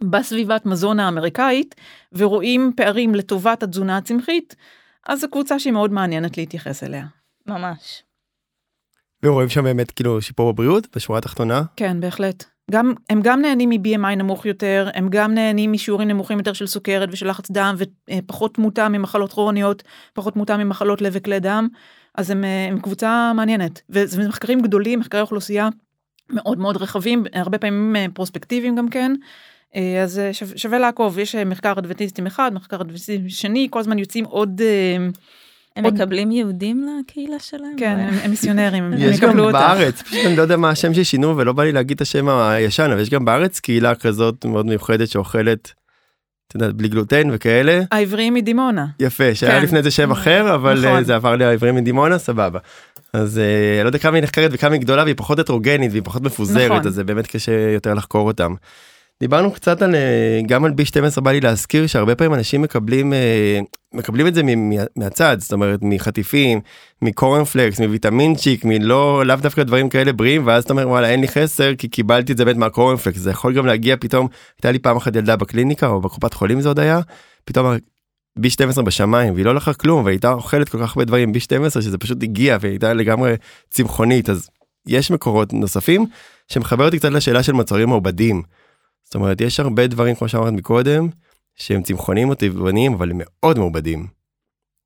[0.00, 1.74] בסביבת מזון האמריקאית
[2.12, 4.56] ורואים פערים לטובת התזונה הצמחית,
[5.08, 7.06] אז זו קבוצה שהיא מאוד מעניינת להתייחס אליה.
[7.46, 8.02] ממש.
[9.22, 11.62] ורואים שם באמת כאילו שיפור בבריאות בשורה התחתונה.
[11.76, 12.57] כן, בהחלט.
[12.70, 17.08] גם, הם גם נהנים מ-BMI נמוך יותר, הם גם נהנים משיעורים נמוכים יותר של סוכרת
[17.12, 21.68] ושל לחץ דם ופחות תמותה ממחלות כרוניות, פחות תמותה ממחלות לב וכלי דם,
[22.14, 23.80] אז הם, הם קבוצה מעניינת.
[23.90, 25.68] וזה מחקרים גדולים, מחקרי אוכלוסייה
[26.30, 29.12] מאוד מאוד רחבים, הרבה פעמים אה, פרוספקטיביים גם כן.
[29.76, 34.24] אה, אז אה, שווה לעקוב, יש מחקר אדבנטיסטים אחד, מחקר אדבנטיסטים שני, כל הזמן יוצאים
[34.24, 34.60] עוד...
[35.78, 35.94] הם עוד...
[35.94, 37.76] מקבלים יהודים לקהילה שלהם?
[37.76, 41.36] כן, הם, הם מיסיונרים, הם יש גם בארץ, פשוט אני לא יודע מה השם ששינו
[41.36, 45.08] ולא בא לי להגיד את השם הישן, אבל יש גם בארץ קהילה כזאת מאוד מיוחדת
[45.08, 45.72] שאוכלת,
[46.48, 47.80] אתה יודע, בלי גלוטן וכאלה.
[47.92, 48.86] העבריים מדימונה.
[49.00, 49.62] יפה, שהיה כן.
[49.64, 51.04] לפני זה שם אחר, אבל נכון.
[51.04, 52.58] זה עבר לעברים מדימונה, סבבה.
[53.12, 56.22] אז אני לא יודע כמה היא נחקרת וכמה היא גדולה והיא פחות הטרוגנית והיא פחות
[56.22, 56.86] מפוזרת, נכון.
[56.86, 58.54] אז זה באמת קשה יותר לחקור אותם.
[59.20, 63.60] דיברנו קצת על אה, גם על B12 בא לי להזכיר שהרבה פעמים אנשים מקבלים אה,
[63.94, 64.42] מקבלים את זה
[64.96, 66.60] מהצד זאת אומרת מחטיפים
[67.02, 71.74] מקורנפלקס מוויטמינצ'יק מלא לאו דווקא דברים כאלה בריאים ואז אתה אומר וואלה אין לי חסר
[71.74, 75.16] כי קיבלתי את זה באמת מהקורנפלקס זה יכול גם להגיע פתאום הייתה לי פעם אחת
[75.16, 77.00] ילדה בקליניקה או בקופת חולים זה עוד היה
[77.44, 77.76] פתאום
[78.40, 82.22] B12 בשמיים והיא לא לקחה כלום והייתה אוכלת כל כך הרבה דברים B12 שזה פשוט
[82.22, 83.34] הגיע והייתה לגמרי
[83.70, 84.50] צמחונית אז
[84.86, 86.06] יש מקורות נוספים
[86.48, 88.42] שמחבר אותי קצת לשאלה של מוצרים מעובדים.
[89.08, 91.08] זאת אומרת, יש הרבה דברים, כמו שאמרת מקודם,
[91.54, 94.06] שהם צמחונים או טבעוניים, אבל הם מאוד מעובדים.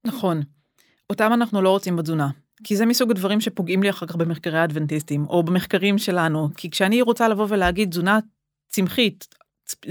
[0.06, 0.42] נכון.
[1.10, 2.28] אותם אנחנו לא רוצים בתזונה.
[2.64, 6.48] כי זה מסוג הדברים שפוגעים לי אחר כך במחקרי האדבנטיסטים, או במחקרים שלנו.
[6.56, 8.18] כי כשאני רוצה לבוא ולהגיד תזונה
[8.68, 9.34] צמחית,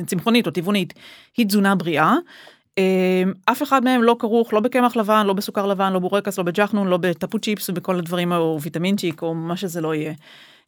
[0.06, 0.94] צמחונית או טבעונית,
[1.38, 2.16] היא תזונה בריאה,
[2.78, 6.44] אה, אף אחד מהם לא כרוך לא בקמח לבן, לא בסוכר לבן, לא בורקס, לא
[6.44, 10.14] בג'חנון, לא בטפו צ'יפס ובכל הדברים, או ויטמינצ'יק, או מה שזה לא יהיה.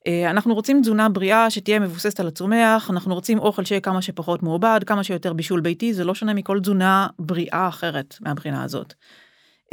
[0.08, 4.44] אה, אנחנו רוצים תזונה בריאה שתהיה מבוססת על הצומח, אנחנו רוצים אוכל שיהיה כמה שפחות
[4.44, 8.94] מעובד, כמה שיותר בישול ביתי, זה לא שונה מכל תזונה בריאה אחרת מהבחינה הזאת.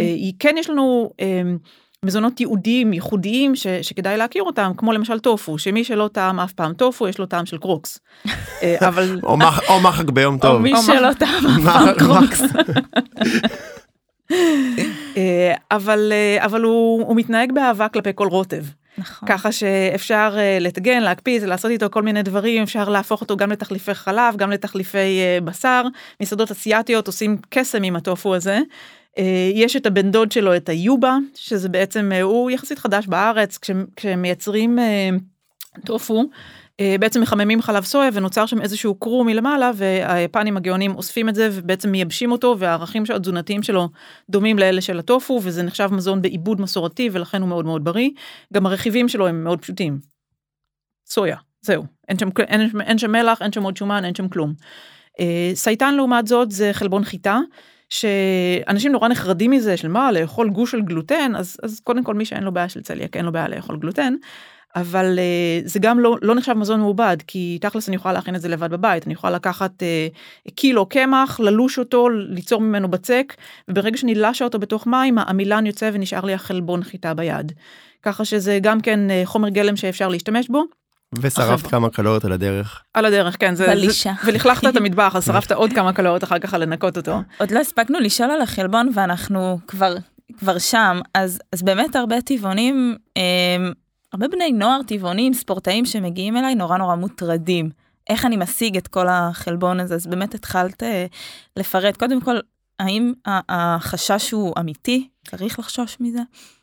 [0.00, 1.42] אה, כן יש לנו אה,
[2.04, 6.74] מזונות ייעודיים, ייחודיים, ש, שכדאי להכיר אותם, כמו למשל טופו, שמי שלא טעם אף פעם
[6.74, 7.98] טופו, יש לו טעם של קרוקס.
[8.88, 9.20] אבל...
[9.68, 10.54] או מחק ביום טוב.
[10.54, 12.42] או מי שלא טעם אף פעם קרוקס.
[15.70, 18.64] אבל, אבל הוא, הוא מתנהג באהבה כלפי כל רוטב.
[18.98, 19.28] נכון.
[19.28, 23.94] ככה שאפשר uh, לטגן, להקפיץ, לעשות איתו כל מיני דברים, אפשר להפוך אותו גם לתחליפי
[23.94, 25.82] חלב, גם לתחליפי uh, בשר.
[26.20, 28.58] מסעדות אסיאתיות עושים קסם עם הטופו הזה.
[29.16, 29.20] Uh,
[29.54, 33.58] יש את הבן דוד שלו, את היובה, שזה בעצם, הוא יחסית חדש בארץ,
[33.96, 36.24] כשהם מייצרים uh, טופו.
[36.80, 41.48] אה, בעצם מחממים חלב סויה ונוצר שם איזשהו קרום מלמעלה והיפנים הגאונים אוספים את זה
[41.52, 43.88] ובעצם מייבשים אותו והערכים התזונתיים שלו
[44.30, 48.10] דומים לאלה של הטופו וזה נחשב מזון בעיבוד מסורתי ולכן הוא מאוד מאוד בריא.
[48.52, 49.98] גם הרכיבים שלו הם מאוד פשוטים.
[51.06, 51.84] סויה, זהו.
[52.08, 54.54] אין שם, אין, אין שם מלח, אין שם עוד שומן, אין שם כלום.
[55.20, 57.38] אה, סייטן לעומת זאת זה חלבון חיטה.
[57.90, 62.24] שאנשים נורא נחרדים מזה של מה לאכול גוש של גלוטן אז אז קודם כל מי
[62.24, 64.14] שאין לו בעיה של צליאק אין לו בעיה לאכול גלוטן
[64.76, 68.40] אבל uh, זה גם לא, לא נחשב מזון מעובד, כי תכלס אני יכולה להכין את
[68.40, 73.34] זה לבד בבית, אני יכולה לקחת uh, קילו קמח, ללוש אותו, ליצור ממנו בצק,
[73.68, 77.52] וברגע שאני לשה אותו בתוך מים, העמילן יוצא ונשאר לי החלבון חיטה ביד.
[78.02, 80.64] ככה שזה גם כן uh, חומר גלם שאפשר להשתמש בו.
[81.20, 82.82] ושרפת כמה קלוריות על הדרך.
[82.94, 83.54] על הדרך, כן.
[83.54, 84.12] זה, בלישה.
[84.24, 87.20] זה, ולכלכת את המטבח, אז שרפת עוד כמה קלוריות אחר כך על לנקות אותו.
[87.38, 89.96] עוד לא הספקנו לשאול על החלבון ואנחנו כבר,
[90.38, 93.22] כבר שם, אז, אז באמת הרבה טבעונים אה,
[94.12, 97.70] הרבה בני נוער טבעונים, ספורטאים שמגיעים אליי נורא נורא מוטרדים.
[98.10, 99.94] איך אני משיג את כל החלבון הזה?
[99.94, 101.06] אז באמת התחלת אה,
[101.56, 101.96] לפרט.
[101.96, 102.36] קודם כל,
[102.78, 103.12] האם
[103.48, 105.08] החשש הוא אמיתי?
[105.30, 106.20] צריך לחשוש מזה?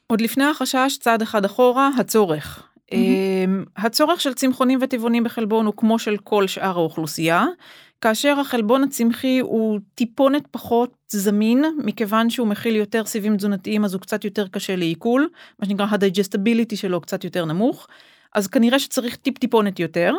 [0.08, 2.64] עוד לפני החשש, צעד אחד אחורה, הצורך.
[2.92, 3.70] Mm-hmm.
[3.78, 7.46] הצורך של צמחונים וטבעונים בחלבון הוא כמו של כל שאר האוכלוסייה.
[8.02, 14.02] כאשר החלבון הצמחי הוא טיפונת פחות זמין, מכיוון שהוא מכיל יותר סיבים תזונתיים אז הוא
[14.02, 15.30] קצת יותר קשה לעיכול,
[15.60, 17.88] מה שנקרא ה-digestibility שלו קצת יותר נמוך,
[18.34, 20.14] אז כנראה שצריך טיפ טיפונת יותר.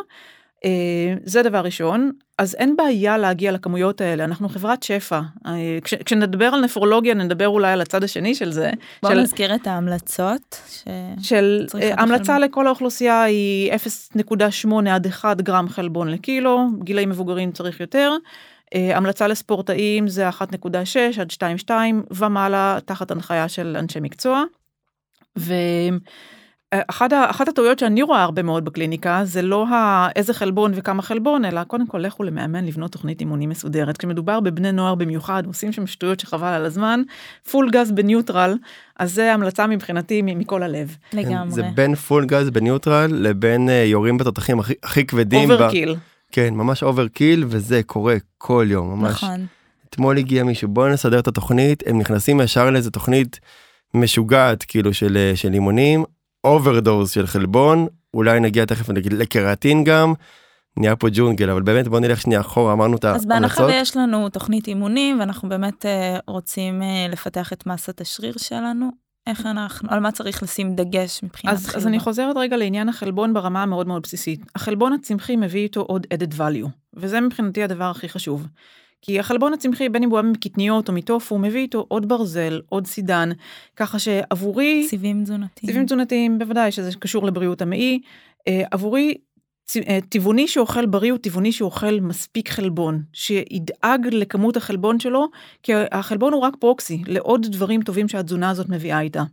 [0.65, 5.21] אה, זה דבר ראשון, אז אין בעיה להגיע לכמויות האלה, אנחנו חברת שפע.
[5.45, 8.71] אה, כש, כשנדבר על נפרולוגיה נדבר אולי על הצד השני של זה.
[9.03, 10.61] בוא של, נזכיר את ההמלצות.
[10.69, 10.83] ש...
[11.21, 13.71] של אה, המלצה לכל האוכלוסייה היא
[14.17, 18.11] 0.8 עד 1 גרם חלבון לקילו, גילי מבוגרים צריך יותר.
[18.75, 20.41] המלצה לספורטאים זה 1.6
[21.21, 21.31] עד
[21.69, 21.71] 2.2
[22.11, 24.43] ומעלה תחת הנחיה של אנשי מקצוע.
[25.39, 25.53] ו...
[26.73, 29.65] אחת, אחת הטעויות שאני רואה הרבה מאוד בקליניקה זה לא
[30.15, 34.71] איזה חלבון וכמה חלבון אלא קודם כל לכו למאמן לבנות תוכנית אימונים מסודרת כשמדובר בבני
[34.71, 37.01] נוער במיוחד עושים שם שטויות שחבל על הזמן
[37.51, 38.57] פול גז בניוטרל
[38.99, 40.95] אז זה המלצה מבחינתי מכל הלב.
[41.13, 41.51] לגמרי.
[41.51, 45.51] זה בין פול גז בניוטרל לבין uh, יורים בתותחים הכי, הכי כבדים.
[45.51, 45.95] overkill.
[46.31, 49.11] כן, ממש overkill, וזה קורה כל יום, ממש.
[49.11, 49.45] נכון.
[49.89, 53.39] אתמול הגיע מישהו, בוא נסדר את התוכנית, הם נכנסים ישר לאיזה תוכנית
[53.93, 56.03] משוגעת, כאילו, של, אה, של אימונים,
[56.43, 60.13] overdose של חלבון, אולי נגיע תכף נגיד לקריאטין גם,
[60.77, 63.79] נהיה פה ג'ונגל, אבל באמת בוא נלך שנייה אחורה, אמרנו את אז בהנחה ההמלצות.
[63.79, 68.89] ויש לנו תוכנית אימונים, ואנחנו באמת אה, רוצים אה, לפתח את מסת השריר שלנו,
[69.27, 71.87] איך אנחנו, על מה צריך לשים דגש מבחינת אז, אז חלבון?
[71.87, 74.41] אני חוזרת רגע לעניין החלבון ברמה המאוד מאוד בסיסית.
[74.55, 78.47] החלבון הצמחי מביא איתו עוד added value, וזה מבחינתי הדבר הכי חשוב.
[79.01, 82.61] כי החלבון הצמחי, בין אם הוא היה מקטניות או מטוף, הוא מביא איתו עוד ברזל,
[82.69, 83.29] עוד סידן,
[83.75, 85.71] ככה שעבורי, סיבים תזונתיים.
[85.71, 87.99] סיבים תזונתיים, בוודאי שזה קשור לבריאות המעי,
[88.47, 89.15] אה, עבורי
[89.77, 95.27] אה, טבעוני שאוכל בריא הוא טבעוני שאוכל מספיק חלבון, שידאג לכמות החלבון שלו,
[95.63, 99.23] כי החלבון הוא רק פרוקסי לעוד דברים טובים שהתזונה הזאת מביאה איתה.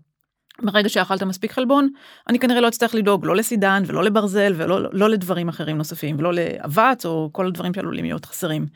[0.62, 1.88] ברגע שאכלת מספיק חלבון,
[2.28, 6.32] אני כנראה לא אצטרך לדאוג לא לסידן ולא לברזל ולא לא לדברים אחרים נוספים, ולא
[6.34, 8.66] לאבץ או כל הדברים שעלולים להיות חסרים.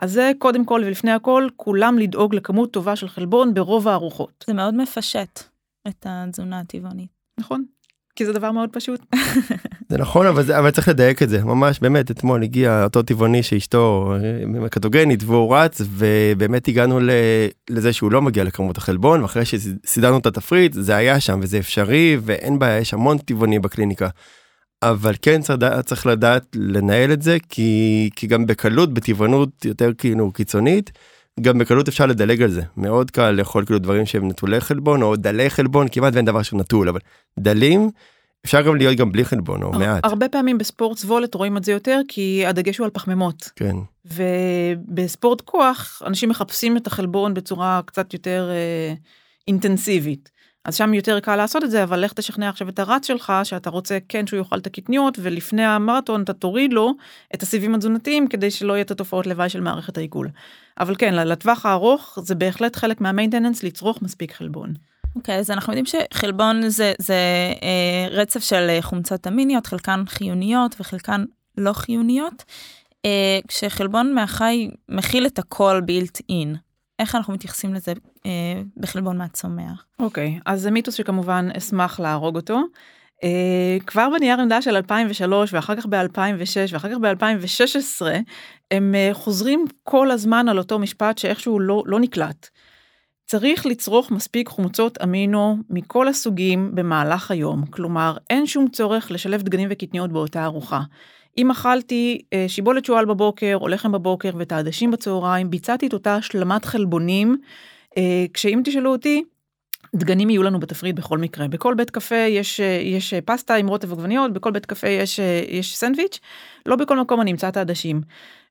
[0.00, 4.54] אז זה קודם כל ולפני הכל, כולם לדאוג לכמות טובה של חלבון ברוב הארוחות, זה
[4.54, 5.40] מאוד מפשט
[5.88, 7.08] את התזונה הטבעונית.
[7.40, 7.64] נכון?
[8.16, 9.00] כי זה דבר מאוד פשוט.
[9.90, 13.42] זה נכון, אבל, זה, אבל צריך לדייק את זה, ממש, באמת, אתמול הגיע אותו טבעוני
[13.42, 14.14] שאשתו
[14.62, 17.10] אה, קטוגנית והוא רץ, ובאמת הגענו ל,
[17.70, 22.16] לזה שהוא לא מגיע לכמות החלבון, ואחרי שסידרנו את התפריט, זה היה שם, וזה אפשרי,
[22.22, 24.08] ואין בעיה, יש המון טבעונים בקליניקה.
[24.82, 30.32] אבל כן צריך, צריך לדעת לנהל את זה, כי, כי גם בקלות, בטבעונות יותר כאילו
[30.32, 30.92] קיצונית,
[31.40, 32.62] גם בקלות אפשר לדלג על זה.
[32.76, 36.60] מאוד קל לאכול כאילו דברים שהם נטולי חלבון, או דלי חלבון, כמעט ואין דבר שהוא
[36.60, 37.00] נטול, אבל
[37.38, 37.90] דלים,
[38.44, 40.04] אפשר גם להיות גם בלי חלבון, או מעט.
[40.04, 43.50] הרבה פעמים בספורט סבולת רואים את זה יותר, כי הדגש הוא על פחמימות.
[43.56, 43.76] כן.
[44.04, 48.94] ובספורט כוח, אנשים מחפשים את החלבון בצורה קצת יותר אה,
[49.48, 50.30] אינטנסיבית.
[50.64, 53.70] אז שם יותר קל לעשות את זה, אבל לך תשכנע עכשיו את הרץ שלך, שאתה
[53.70, 56.94] רוצה כן שהוא יאכל את הקטניות, ולפני המרתון אתה תוריד לו
[57.34, 60.28] את הסיבים התזונתיים, כדי שלא יהיה את התופעות לוואי של מערכת העיכול.
[60.80, 64.74] אבל כן, לטווח הארוך, זה בהחלט חלק מהמיינטננס לצרוך מספיק חלבון.
[65.16, 67.14] אוקיי, אז אנחנו יודעים שחלבון זה, זה
[67.62, 71.24] אה, רצף של אה, חומצות אמיניות, חלקן חיוניות וחלקן
[71.58, 72.44] לא חיוניות.
[73.04, 76.56] אה, כשחלבון מהחי מכיל את הכל בילט אין,
[76.98, 77.92] איך אנחנו מתייחסים לזה
[78.26, 79.86] אה, בחלבון מהצומח?
[79.98, 82.60] אוקיי, אז זה מיתוס שכמובן אשמח להרוג אותו.
[83.14, 88.06] Uh, כבר בנייר עמדה של 2003 ואחר כך ב-2006 ואחר כך ב-2016
[88.70, 92.48] הם uh, חוזרים כל הזמן על אותו משפט שאיכשהו לא, לא נקלט.
[93.26, 99.68] צריך לצרוך מספיק חומצות אמינו מכל הסוגים במהלך היום, כלומר אין שום צורך לשלב דגנים
[99.72, 100.80] וקטניות באותה ארוחה.
[101.38, 106.14] אם אכלתי uh, שיבולת שועל בבוקר או לחם בבוקר ואת העדשים בצהריים, ביצעתי את אותה
[106.14, 107.36] השלמת חלבונים,
[107.90, 107.98] uh,
[108.34, 109.24] כשאם תשאלו אותי,
[109.94, 111.48] דגנים יהיו לנו בתפריט בכל מקרה.
[111.48, 116.20] בכל בית קפה יש, יש פסטה עם רוטב עגבניות, בכל בית קפה יש, יש סנדוויץ',
[116.66, 118.00] לא בכל מקום אני אמצא את העדשים.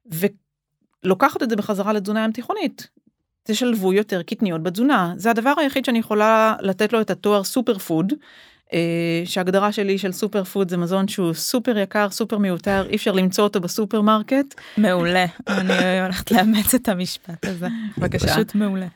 [0.06, 2.88] ולוקחת את זה בחזרה לתזונה ים תיכונית.
[3.44, 5.14] תשלבו יותר קטניות בתזונה.
[5.18, 8.14] זה הדבר היחיד שאני יכולה לתת לו את התואר super food.
[9.26, 13.44] שההגדרה שלי של super food זה מזון שהוא סופר יקר, סופר מיותר, אי אפשר למצוא
[13.44, 14.56] אותו בסופרמרקט.
[14.78, 17.68] מעולה, אני הולכת לאמץ את המשפט הזה.
[17.98, 18.28] בבקשה.
[18.28, 18.88] פשוט מעולה.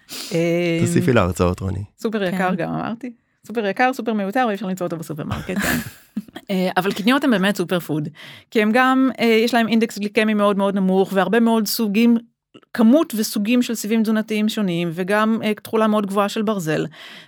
[0.82, 1.84] תוסיפי להרצאות רוני.
[2.00, 3.12] סופר יקר גם אמרתי.
[3.48, 5.58] סופר יקר, סופר מיותר, ואי אפשר למצוא אותו בסופרמרקט.
[5.58, 5.78] כן.
[6.78, 8.10] אבל קטניות הן באמת super food,
[8.52, 9.10] כי הם גם,
[9.46, 12.18] יש להם אינדקס גליקמי מאוד מאוד נמוך, והרבה מאוד סוגים
[12.74, 16.86] כמות וסוגים של סיבים תזונתיים שונים וגם uh, תכולה מאוד גבוהה של ברזל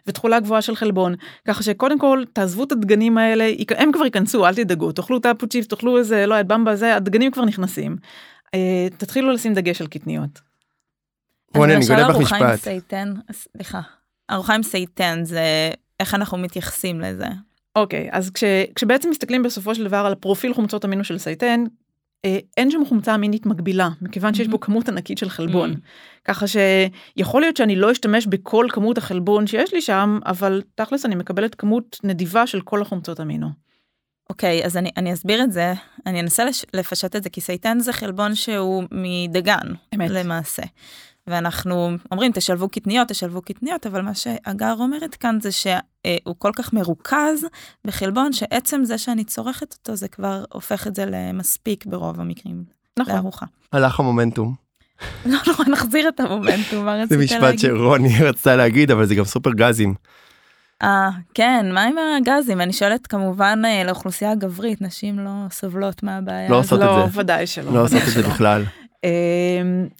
[0.08, 1.15] ותכולה גבוהה של חלבון
[1.48, 5.98] ככה שקודם כל תעזבו את הדגנים האלה הם כבר ייכנסו אל תדאגו תאכלו תפוצ'יפס תאכלו
[5.98, 7.98] איזה לא יודעת במבה זה הדגנים כבר נכנסים.
[8.48, 10.42] Uh, תתחילו לשים דגש על קטניות.
[11.56, 12.63] רוני אני גונב לך ארוחה עם משפט.
[12.63, 13.82] סייטן, סליחה,
[14.32, 17.28] ארוחה עם סייטן זה איך אנחנו מתייחסים לזה.
[17.76, 18.44] אוקיי אז כש,
[18.76, 21.88] כשבעצם מסתכלים בסופו של דבר על הפרופיל חומצות אמינו של סייטן אה,
[22.58, 25.76] אין שם חומצה אמינית מגבילה מכיוון שיש בו כמות ענקית של חלבון
[26.26, 31.16] ככה שיכול להיות שאני לא אשתמש בכל כמות החלבון שיש לי שם אבל תכלס אני
[31.16, 33.48] מקבלת כמות נדיבה של כל החומצות אמינו.
[34.30, 35.74] אוקיי, אז אני, אני אסביר את זה,
[36.06, 40.10] אני אנסה לש, לפשט את זה, כי סייטן זה חלבון שהוא מדגן, אמת.
[40.10, 40.64] למעשה.
[41.30, 46.74] ואנחנו אומרים, תשלבו קטניות, תשלבו קטניות, אבל מה שהגר אומרת כאן זה שהוא כל כך
[46.74, 47.46] מרוכז
[47.86, 52.63] בחלבון, שעצם זה שאני צורכת אותו, זה כבר הופך את זה למספיק ברוב המקרים,
[53.00, 53.13] נכון.
[53.15, 53.46] לארוחה.
[53.74, 54.56] הלך המומנטום.
[55.26, 57.60] לא נורא, נחזיר את המומנטום, מה זה רצית משפט להגיד?
[57.60, 59.94] שרוני רצתה להגיד אבל זה גם סופר גזים.
[60.84, 62.62] אה, כן, מה עם הגזים?
[62.62, 66.60] אני שואלת כמובן אה, לאוכלוסייה הגברית, נשים לא סובלות מהבעיה לא.
[66.60, 67.20] עושות את לא, זה.
[67.20, 67.74] ודאי שלא.
[67.74, 68.24] לא עושות את זה.
[68.24, 68.63] בכלל.
[69.04, 69.10] אמ,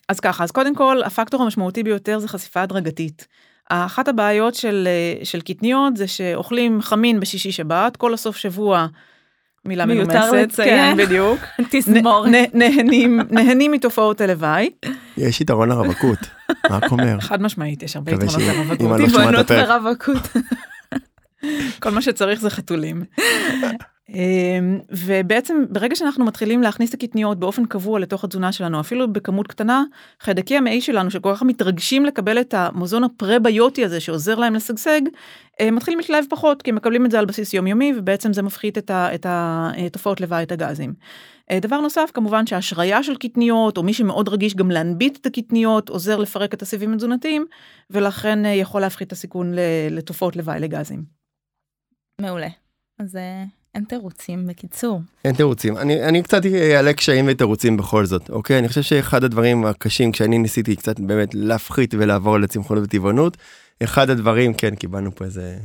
[0.10, 3.28] אז ככה, אז קודם כל, הפקטור המשמעותי ביותר זה חשיפה הדרגתית.
[3.70, 8.88] אחת הבעיות של, אה, של קטניות זה שאוכלים חמין בשישי שבת, כל הסוף שבוע
[9.66, 10.96] מילה מיותר מנומסת, לציין.
[10.96, 11.40] כן, בדיוק.
[11.70, 12.30] תזמורת.
[12.30, 14.70] נ- נהנים, נהנים מתופעות הלוואי,
[15.18, 16.20] יש יתרון לרווקות,
[16.70, 17.20] רק אומר.
[17.20, 19.10] חד משמעית, יש הרבה יתרונות לרווקות.
[19.10, 19.68] טבעונות הפרק.
[19.70, 20.28] ורווקות.
[21.80, 23.04] כל מה שצריך זה חתולים.
[24.14, 29.48] אמ, ובעצם ברגע שאנחנו מתחילים להכניס את הקטניות באופן קבוע לתוך התזונה שלנו אפילו בכמות
[29.48, 29.84] קטנה
[30.20, 35.02] חיידקי המעי שלנו שכל כך מתרגשים לקבל את המזון הפרביוטי הזה שעוזר להם לשגשג
[35.62, 38.78] אה, מתחילים להתלהב פחות כי הם מקבלים את זה על בסיס יומיומי ובעצם זה מפחית
[38.78, 40.94] את, ה, את התופעות לוואי את הגזים.
[41.52, 45.90] אה, דבר נוסף כמובן שהשריה של קטניות או מי שמאוד רגיש גם להנביט את הקטניות
[45.90, 47.46] עוזר לפרק את הסיבים התזונתיים
[47.90, 49.54] ולכן אה, יכול להפחית את הסיכון
[49.92, 51.04] לתופעות לוואי לגזים.
[52.22, 52.48] מעולה.
[53.00, 53.44] אז אה,
[53.76, 55.02] אין תירוצים בקיצור.
[55.26, 55.78] אין תירוצים.
[55.78, 58.60] אני, אני קצת אעלה קשיים ותירוצים בכל זאת, אוקיי?
[58.60, 63.38] אני חושב שאחד הדברים הקשים כשאני ניסיתי קצת באמת להפחית ולעבור לצמחונות וטבעונות,
[63.84, 65.58] אחד הדברים, כן, קיבלנו פה איזה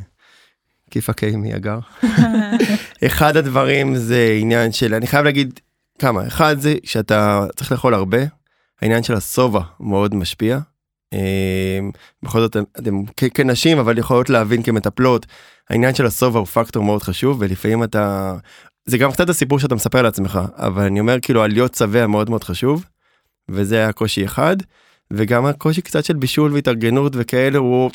[0.91, 1.79] כיפה קיי מהגר.
[3.07, 5.61] אחד הדברים זה עניין של, אני חייב להגיד
[5.99, 8.19] כמה, אחד זה שאתה צריך לאכול הרבה,
[8.83, 10.59] העניין של השובע מאוד משפיע.
[11.15, 11.79] אה,
[12.23, 13.03] בכל זאת אתם,
[13.35, 15.27] כנשים אבל יכולות להבין כמטפלות
[15.71, 18.35] העניין של השובע הוא פקטור מאוד חשוב ולפעמים אתה
[18.87, 22.31] זה גם קצת הסיפור שאתה מספר לעצמך אבל אני אומר כאילו על להיות שבע מאוד
[22.31, 22.85] מאוד חשוב.
[23.49, 24.57] וזה היה קושי אחד
[25.13, 27.91] וגם הקושי קצת של בישול והתארגנות וכאלה הוא.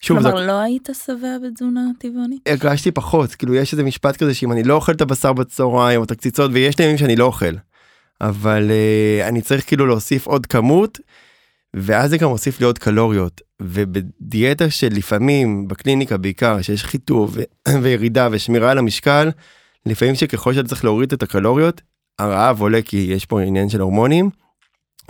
[0.00, 2.48] שוב, זה, כלומר לא היית שבע בתזונה טבעונית?
[2.48, 6.04] הרגשתי פחות כאילו יש איזה משפט כזה שאם אני לא אוכל את הבשר בצהריים או
[6.04, 7.54] את הקציצות ויש לי ימים שאני לא אוכל.
[8.20, 10.98] אבל uh, אני צריך כאילו להוסיף עוד כמות
[11.76, 17.36] ואז זה גם מוסיף לי עוד קלוריות ובדיאטה שלפעמים בקליניקה בעיקר שיש חיטוב
[17.82, 19.30] וירידה ושמירה על המשקל
[19.86, 21.80] לפעמים שככל שאתה צריך להוריד את הקלוריות
[22.18, 24.30] הרעב עולה כי יש פה עניין של הורמונים.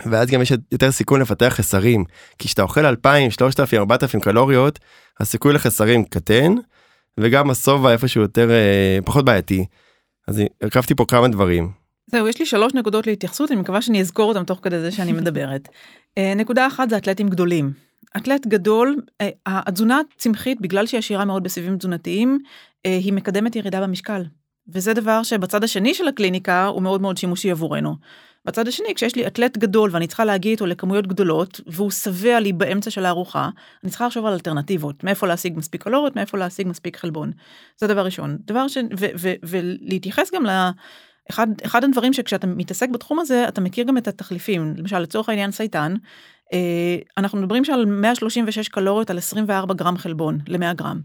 [0.05, 2.03] ואז גם יש יותר סיכון לפתח חסרים
[2.39, 4.79] כי כשאתה אוכל 2,000 3,000 4,000 קלוריות
[5.19, 6.55] הסיכוי לחסרים קטן
[7.19, 9.65] וגם השובע איפשהו יותר אה, פחות בעייתי.
[10.27, 11.80] אז הרכבתי פה כמה דברים.
[12.07, 15.11] זהו, יש לי שלוש נקודות להתייחסות, אני מקווה שאני אזכור אותם תוך כדי זה שאני
[15.21, 15.69] מדברת.
[16.17, 17.73] אה, נקודה אחת זה אתלטים גדולים.
[18.17, 22.39] אתלט גדול, אה, התזונה הצמחית, בגלל שהיא עשירה מאוד בסיבים תזונתיים,
[22.85, 24.23] אה, היא מקדמת ירידה במשקל.
[24.73, 27.95] וזה דבר שבצד השני של הקליניקה הוא מאוד מאוד שימושי עבורנו.
[28.45, 32.53] בצד השני, כשיש לי אתלט גדול ואני צריכה להגיע איתו לכמויות גדולות, והוא שבע לי
[32.53, 33.49] באמצע של הארוחה,
[33.83, 37.31] אני צריכה לחשוב על אלטרנטיבות, מאיפה להשיג מספיק קלוריות, מאיפה להשיג מספיק חלבון.
[37.77, 38.37] זה דבר ראשון.
[38.45, 38.89] דבר שני,
[39.43, 40.69] ולהתייחס גם ל...
[41.31, 45.51] אחד, אחד הדברים שכשאתה מתעסק בתחום הזה אתה מכיר גם את התחליפים למשל לצורך העניין
[45.51, 45.95] סייטן
[46.53, 51.01] אה, אנחנו מדברים שעל 136 קלוריות על 24 גרם חלבון ל-100 גרם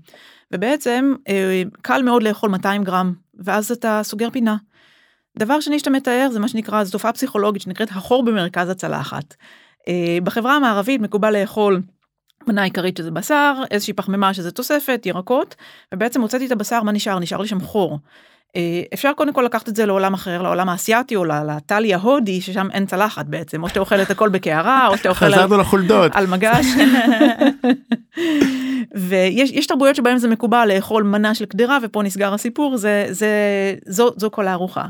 [0.53, 4.57] ובעצם אה, קל מאוד לאכול 200 גרם ואז אתה סוגר פינה.
[5.39, 9.35] דבר שני שאתה מתאר זה מה שנקרא זו תופעה פסיכולוגית שנקראת החור במרכז הצלחת.
[9.89, 11.83] אה, בחברה המערבית מקובל לאכול
[12.47, 15.55] מנה עיקרית שזה בשר איזושהי פחמימה שזה תוספת ירקות
[15.95, 17.99] ובעצם הוצאתי את הבשר מה נשאר נשאר לי שם חור.
[18.95, 22.87] אפשר קודם כל לקחת את זה לעולם אחר לעולם האסייתי או לטלי ההודי ששם אין
[22.87, 26.13] צלחת בעצם או שאתה אוכל את הכל בקערה או שאתה אוכל חזרנו לחולדות.
[26.15, 26.67] על מגש.
[28.95, 33.29] ויש תרבויות שבהם זה מקובל לאכול מנה של קדרה ופה נסגר הסיפור זה זה
[33.87, 34.87] זו זו כל הארוחה.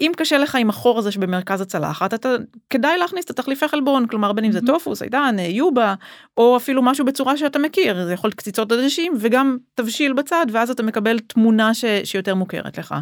[0.00, 2.28] אם קשה לך עם החור הזה שבמרכז הצלחת אתה
[2.70, 5.94] כדאי להכניס את התחליפי חלבון כלומר בין אם זה טופו סיידן יובה
[6.36, 10.70] או אפילו משהו בצורה שאתה מכיר זה יכול להיות קציצות עדשים וגם תבשיל בצד ואז
[10.70, 12.94] אתה מקבל תמונה ש, שיותר מוכרת לך.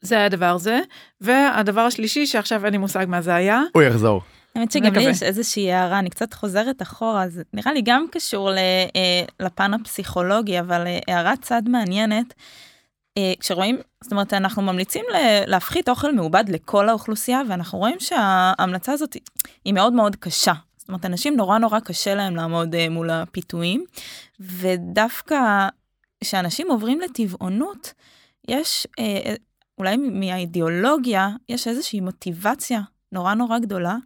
[0.00, 0.80] זה היה הדבר הזה
[1.20, 3.62] והדבר השלישי שעכשיו אין לי מושג מה זה היה.
[3.74, 4.22] הוא יחזור.
[4.54, 8.50] האמת שגם לי יש איזושהי הערה אני קצת חוזרת אחורה זה נראה לי גם קשור
[9.40, 12.34] לפן הפסיכולוגי אבל הערת צד מעניינת.
[13.40, 15.04] כשרואים זאת אומרת אנחנו ממליצים
[15.46, 19.16] להפחית אוכל מעובד לכל האוכלוסייה ואנחנו רואים שההמלצה הזאת
[19.64, 20.52] היא מאוד מאוד קשה.
[20.76, 23.84] זאת אומרת אנשים נורא נורא קשה להם לעמוד מול הפיתויים
[24.40, 25.68] ודווקא
[26.20, 27.92] כשאנשים עוברים לטבעונות
[28.48, 28.86] יש
[29.78, 32.80] אולי מהאידיאולוגיה יש איזושהי מוטיבציה
[33.12, 33.96] נורא נורא גדולה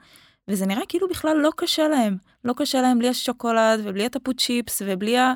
[0.48, 4.82] וזה נראה כאילו בכלל לא קשה להם לא קשה להם בלי השוקולד ובלי הטפות צ'יפס
[4.86, 5.32] ובלי ה...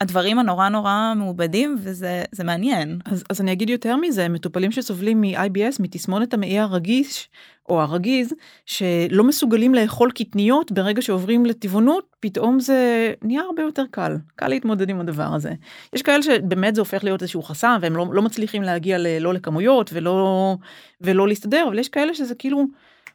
[0.00, 2.98] הדברים הנורא נורא מעובדים וזה זה מעניין.
[3.04, 7.28] אז, אז אני אגיד יותר מזה מטופלים שסובלים מ-IBS מתסמונת המעי הרגיש
[7.68, 8.34] או הרגיז
[8.66, 14.90] שלא מסוגלים לאכול קטניות ברגע שעוברים לטבעונות פתאום זה נהיה הרבה יותר קל קל להתמודד
[14.90, 15.52] עם הדבר הזה.
[15.92, 19.34] יש כאלה שבאמת זה הופך להיות איזשהו חסם והם לא, לא מצליחים להגיע ל, לא
[19.34, 20.56] לכמויות ולא
[21.00, 22.66] ולא להסתדר אבל יש כאלה שזה כאילו.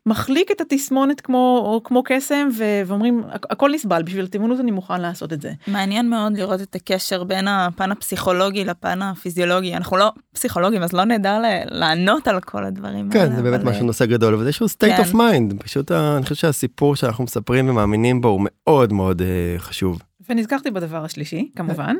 [0.07, 2.49] מחליק את התסמונת כמו כמו קסם
[2.87, 5.51] ואומרים הכל נסבל בשביל הטבעונות אני מוכן לעשות את זה.
[5.67, 11.03] מעניין מאוד לראות את הקשר בין הפן הפסיכולוגי לפן הפיזיולוגי אנחנו לא פסיכולוגים אז לא
[11.03, 15.13] נדע לענות על כל הדברים כן זה באמת משהו נושא גדול וזה שהוא state of
[15.13, 19.21] mind פשוט אני חושב שהסיפור שאנחנו מספרים ומאמינים בו הוא מאוד מאוד
[19.57, 19.99] חשוב.
[20.29, 21.95] ונזכרתי בדבר השלישי, כמובן.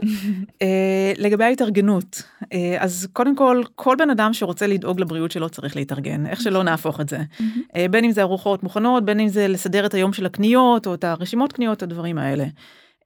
[0.61, 2.23] אה, לגבי ההתארגנות,
[2.53, 6.63] אה, אז קודם כל, כל בן אדם שרוצה לדאוג לבריאות שלו צריך להתארגן, איך שלא
[6.63, 7.19] נהפוך את זה.
[7.75, 10.93] אה, בין אם זה ארוחות מוכנות, בין אם זה לסדר את היום של הקניות, או
[10.93, 12.45] את הרשימות קניות, הדברים האלה.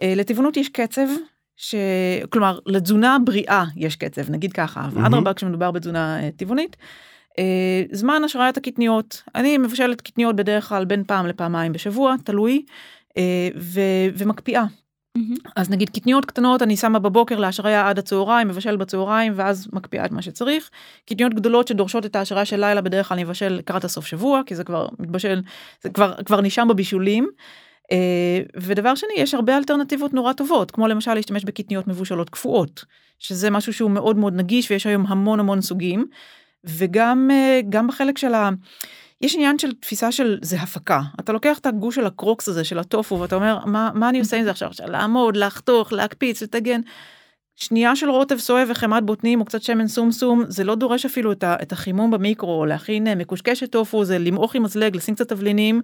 [0.01, 1.07] אה, לטבעונות יש קצב,
[1.55, 1.75] ש...
[2.29, 6.77] כלומר, לתזונה בריאה יש קצב, נגיד ככה, ואדרבה כשמדובר בתזונה אה, טבעונית.
[7.39, 12.65] אה, זמן השריית הקטניות, אני מבשלת קטניות בדרך כלל בין פעם לפעמיים בשבוע, תלוי,
[13.57, 13.81] ו...
[14.15, 14.65] ומקפיאה.
[15.55, 20.11] אז נגיד קטניות קטנות אני שמה בבוקר להשריה עד הצהריים, מבשל בצהריים ואז מקפיאה את
[20.11, 20.69] מה שצריך.
[21.05, 24.55] קטניות גדולות שדורשות את ההשריה של לילה בדרך כלל אני מבשל לקראת הסוף שבוע, כי
[24.55, 25.41] זה כבר מתבשל,
[25.81, 27.29] זה כבר, כבר נשאם בבישולים.
[27.91, 32.85] אה, ודבר שני, יש הרבה אלטרנטיבות נורא טובות, כמו למשל להשתמש בקטניות מבושלות קפואות,
[33.19, 36.05] שזה משהו שהוא מאוד מאוד נגיש ויש היום המון המון סוגים.
[36.63, 38.49] וגם אה, גם בחלק של ה...
[39.21, 41.01] יש עניין של תפיסה של זה הפקה.
[41.19, 44.37] אתה לוקח את הגוש של הקרוקס הזה של הטופו ואתה אומר מה, מה אני עושה
[44.37, 44.69] עם זה עכשיו?
[44.87, 46.81] לעמוד, לחתוך, להקפיץ, לטגן.
[47.55, 51.31] שנייה של רוטב סואב וחמת בוטנים או קצת שמן סום סום זה לא דורש אפילו
[51.31, 55.15] את, ה, את החימום במיקרו או להכין אה, מקושקשת טופו זה למעוך עם מזלג לשים
[55.15, 55.81] קצת תבלינים.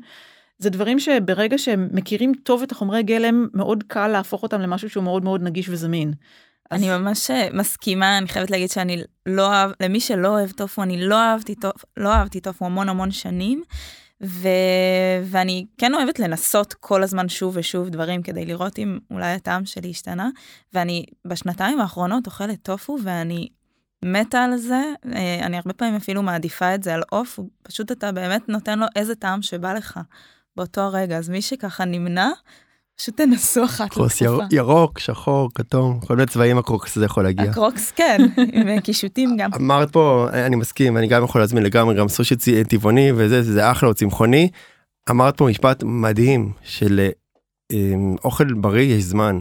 [0.59, 5.03] זה דברים שברגע שהם מכירים טוב את החומרי גלם מאוד קל להפוך אותם למשהו שהוא
[5.03, 6.13] מאוד מאוד נגיש וזמין.
[6.71, 11.01] אני ממש אה, מסכימה, אני חייבת להגיד שאני לא אוהב, למי שלא אוהב טופו, אני
[11.01, 13.63] לא אהבתי טופו, לא אהבתי טופו המון המון שנים,
[14.23, 14.47] ו...
[15.23, 19.89] ואני כן אוהבת לנסות כל הזמן שוב ושוב דברים כדי לראות אם אולי הטעם שלי
[19.89, 20.29] השתנה,
[20.73, 23.47] ואני בשנתיים האחרונות אוכלת טופו ואני
[24.05, 24.81] מתה על זה,
[25.15, 28.85] אה, אני הרבה פעמים אפילו מעדיפה את זה על עוף, פשוט אתה באמת נותן לו
[28.95, 29.99] איזה טעם שבא לך
[30.55, 32.29] באותו הרגע, אז מי שככה נמנע,
[32.97, 37.51] פשוט תנסו אחת כוס יר, ירוק, שחור, כתום, כל מיני צבעים הקרוקס זה יכול להגיע.
[37.51, 38.17] הקרוקס כן,
[38.53, 39.49] עם קישוטים גם.
[39.55, 42.35] אמרת פה, אני מסכים, אני גם יכול להזמין לגמרי גם סושי
[42.69, 44.49] טבעוני וזה, זה אחלה או צמחוני.
[45.09, 47.09] אמרת פה משפט מדהים של
[47.71, 47.93] אה,
[48.23, 49.39] אוכל בריא יש זמן.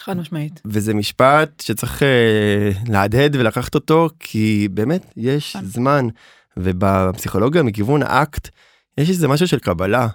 [0.00, 0.60] חד משמעית.
[0.64, 6.06] וזה משפט שצריך אה, להדהד ולקחת אותו כי באמת יש זמן
[6.56, 8.48] ובפסיכולוגיה מכיוון האקט
[8.98, 10.08] יש איזה משהו של קבלה.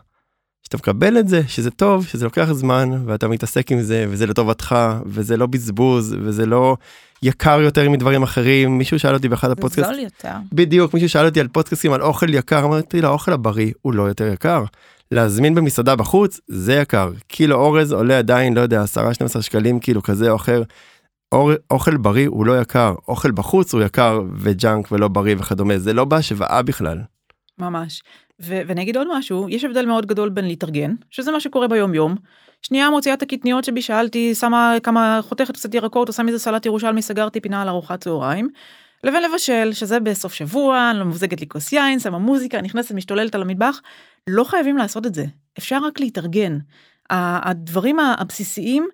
[0.69, 4.75] שאתה מקבל את זה שזה טוב שזה לוקח זמן ואתה מתעסק עם זה וזה לטובתך
[5.05, 6.77] וזה לא בזבוז וזה לא
[7.23, 11.25] יקר יותר מדברים אחרים מישהו שאל אותי באחד הפודקאסט זה זול יותר בדיוק מישהו שאל
[11.25, 14.63] אותי על פודקאסטים על אוכל יקר אמרתי לו האוכל הבריא הוא לא יותר יקר.
[15.11, 18.83] להזמין במסעדה בחוץ זה יקר קילו אורז עולה עדיין לא יודע
[19.37, 20.63] 10-12 שקלים כאילו כזה או אחר.
[21.31, 25.93] אור, אוכל בריא הוא לא יקר אוכל בחוץ הוא יקר וג'אנק ולא בריא וכדומה זה
[25.93, 26.97] לא בהשוואה בכלל.
[27.59, 28.01] ממש.
[28.39, 32.15] ואני אגיד עוד משהו, יש הבדל מאוד גדול בין להתארגן, שזה מה שקורה ביום יום.
[32.61, 37.41] שנייה מוציאה את הקטניות שבישלתי, שמה כמה, חותכת קצת ירקות, עושה מזה סלט ירושלמי, סגרתי
[37.41, 38.49] פינה על ארוחת צהריים.
[39.03, 43.35] לבין לבשל, שזה בסוף שבוע, אני לא מוזגת לי כוס יין, שמה מוזיקה, נכנסת, משתוללת
[43.35, 43.81] על המטבח.
[44.27, 45.25] לא חייבים לעשות את זה,
[45.57, 46.57] אפשר רק להתארגן.
[47.09, 48.87] הדברים הבסיסיים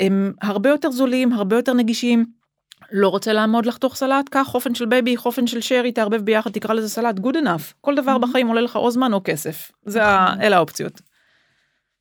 [0.00, 2.37] הם הרבה יותר זולים, הרבה יותר נגישים.
[2.92, 6.74] לא רוצה לעמוד לחתוך סלט, קח חופן של בייבי, חופן של שרי, תערבב ביחד, תקרא
[6.74, 7.72] לזה סלט, good enough.
[7.80, 8.28] כל דבר mm-hmm.
[8.28, 9.70] בחיים עולה לך או זמן או כסף.
[9.86, 10.34] זה ה...
[10.40, 11.00] אלה האופציות.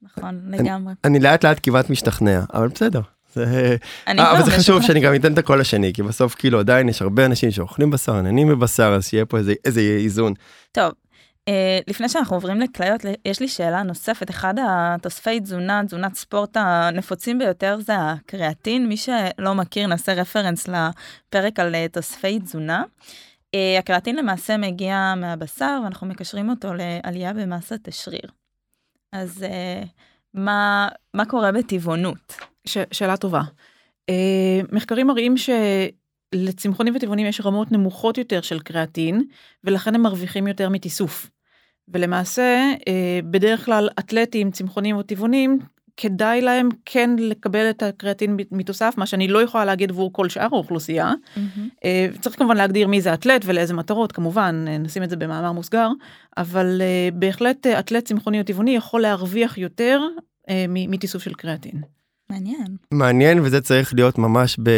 [0.01, 0.93] נכון, לגמרי.
[1.03, 3.01] אני לאט לאט כמעט משתכנע, אבל בסדר.
[3.33, 3.75] זה...
[4.07, 7.01] אה, אבל זה חשוב שאני גם אתן את הקול השני, כי בסוף כאילו עדיין יש
[7.01, 10.33] הרבה אנשים שאוכלים בשר, נהנים בבשר, אז שיהיה פה איזה, איזה איזון.
[10.71, 10.91] טוב,
[11.87, 14.29] לפני שאנחנו עוברים לכליות, יש לי שאלה נוספת.
[14.29, 18.87] אחד התוספי תזונה, תזונת ספורט הנפוצים ביותר זה הקריאטין.
[18.87, 22.83] מי שלא מכיר, נעשה רפרנס לפרק על אה, תוספי תזונה.
[23.55, 28.31] אה, הקריאטין למעשה מגיע מהבשר, ואנחנו מקשרים אותו לעלייה במסת השריר.
[29.11, 29.45] אז
[30.33, 32.37] מה, מה קורה בטבעונות?
[32.65, 33.41] ש, שאלה טובה.
[34.71, 39.23] מחקרים מראים שלצמחונים וטבעונים יש רמות נמוכות יותר של קריאטין,
[39.63, 41.29] ולכן הם מרוויחים יותר מתיסוף.
[41.93, 45.59] ולמעשה, אה, בדרך כלל אתלטים, צמחונים או טבעונים,
[45.97, 50.47] כדאי להם כן לקבל את הקריאטין מתוסף, מה שאני לא יכולה להגיד עבור כל שאר
[50.51, 51.13] האוכלוסייה.
[51.35, 52.19] Mm-hmm.
[52.19, 55.89] צריך כמובן להגדיר מי זה אתלט ולאיזה מטרות, כמובן, אה, נשים את זה במאמר מוסגר,
[56.37, 56.81] אבל
[57.13, 60.01] בהחלט אתלט צמחוני או טבעוני יכול להרוויח יותר
[60.67, 61.81] מתיסוף של קריאטין.
[62.29, 62.67] מעניין.
[62.91, 64.69] מעניין, וזה צריך להיות ממש ב...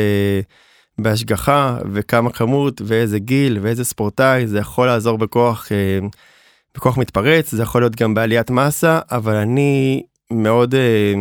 [1.02, 5.68] בהשגחה, וכמה כמות, ואיזה גיל, ואיזה ספורטאי, זה יכול לעזור בכוח.
[6.80, 11.14] בכוח מתפרץ, זה יכול להיות גם בעליית מסה, אבל אני מאוד אה,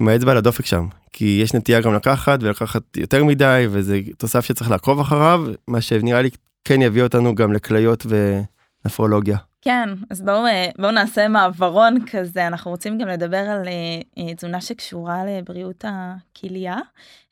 [0.00, 4.44] עם האצבע על הדופק שם, כי יש נטייה גם לקחת ולקחת יותר מדי, וזה תוסף
[4.44, 6.30] שצריך לעקוב אחריו, מה שנראה לי
[6.64, 9.36] כן יביא אותנו גם לכליות ונפרולוגיה.
[9.62, 14.34] כן, אז בואו אה, בוא נעשה מעברון כזה, אנחנו רוצים גם לדבר על אה, אה,
[14.34, 16.76] תזונה שקשורה לבריאות הכליה.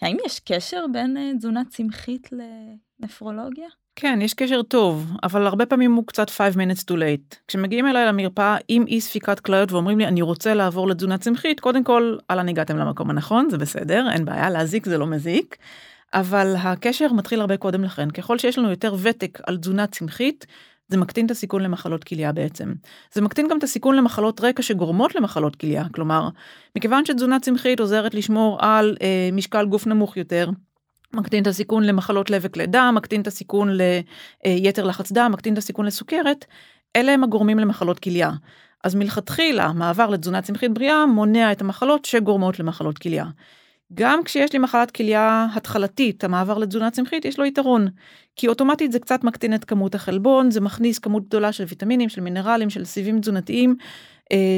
[0.03, 3.68] האם יש קשר בין תזונה צמחית לנפרולוגיה?
[3.97, 7.36] כן, יש קשר טוב, אבל הרבה פעמים הוא קצת 5 minutes too late.
[7.49, 11.84] כשמגיעים אליי למרפאה עם אי ספיקת כליות ואומרים לי, אני רוצה לעבור לתזונה צמחית, קודם
[11.84, 15.57] כל, אהלן הגעתם למקום הנכון, זה בסדר, אין בעיה, להזיק זה לא מזיק.
[16.14, 18.11] אבל הקשר מתחיל הרבה קודם לכן.
[18.11, 20.47] ככל שיש לנו יותר ותק על תזונה צמחית,
[20.88, 22.72] זה מקטין את הסיכון למחלות כליה בעצם.
[23.12, 25.84] זה מקטין גם את הסיכון למחלות רקע שגורמות למחלות כליה.
[25.95, 26.28] כלומר,
[26.76, 30.51] מכיוון שתזונה צמחית עוזרת לשמור על אה, משקל גוף נמוך יותר,
[31.15, 33.69] מקטין את הסיכון למחלות לב וכלי דם, מקטין את הסיכון
[34.45, 36.45] ליתר לחץ דם, מקטין את הסיכון לסוכרת,
[36.97, 38.31] אלה הם הגורמים למחלות כליה.
[38.85, 43.25] אז מלכתחילה, מעבר לתזונה צמחית בריאה מונע את המחלות שגורמות למחלות כליה.
[43.95, 47.89] גם כשיש לי מחלת כליה התחלתית, המעבר לתזונה צמחית, יש לו יתרון.
[48.37, 52.21] כי אוטומטית זה קצת מקטין את כמות החלבון, זה מכניס כמות גדולה של ויטמינים, של
[52.21, 53.77] מינרלים, של סיבים תזונתיים,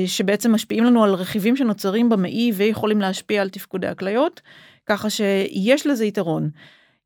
[0.07, 4.41] שבעצם משפיעים לנו על רכיבים שנוצרים במעי ויכולים להשפיע על תפקודי הכליות,
[4.87, 6.51] ככה שיש לזה יתרון.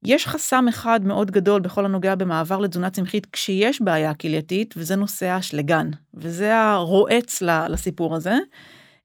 [0.05, 5.27] יש חסם אחד מאוד גדול בכל הנוגע במעבר לתזונה צמחית כשיש בעיה כלייתית, וזה נושא
[5.27, 8.35] האשלגן, וזה הרועץ לסיפור הזה.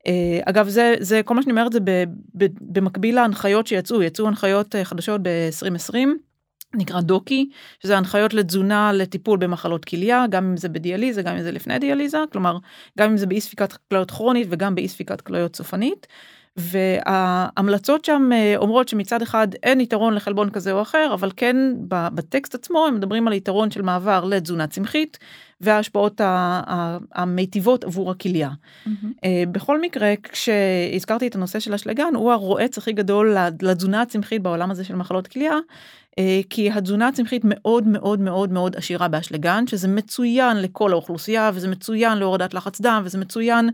[0.08, 1.80] אה, אגב זה זה כל מה שאני אומרת זה
[2.62, 5.98] במקביל להנחיות שיצאו יצאו הנחיות אה, חדשות ב-2020
[6.74, 7.50] נקרא דוקי
[7.84, 12.18] שזה הנחיות לתזונה לטיפול במחלות כליה גם אם זה בדיאליזה גם אם זה לפני דיאליזה
[12.32, 12.58] כלומר
[13.00, 16.08] גם אם זה באי ספיקת כליות כרונית וגם באי ספיקת כליות סופנית.
[16.58, 21.56] וההמלצות שם אה, אומרות שמצד אחד אין יתרון לחלבון כזה או אחר אבל כן
[21.88, 25.18] בטקסט עצמו הם מדברים על יתרון של מעבר לתזונה צמחית
[25.64, 26.22] וההשפעות
[27.14, 28.50] המיטיבות עבור הכליה.
[28.50, 28.90] Mm-hmm.
[29.52, 34.84] בכל מקרה כשהזכרתי את הנושא של אשלגן הוא הרועץ הכי גדול לתזונה הצמחית בעולם הזה
[34.84, 35.54] של מחלות כליה.
[36.20, 41.68] אה, כי התזונה הצמחית מאוד מאוד מאוד מאוד עשירה באשלגן שזה מצוין לכל האוכלוסייה וזה
[41.68, 43.70] מצוין להורדת לחץ דם וזה מצוין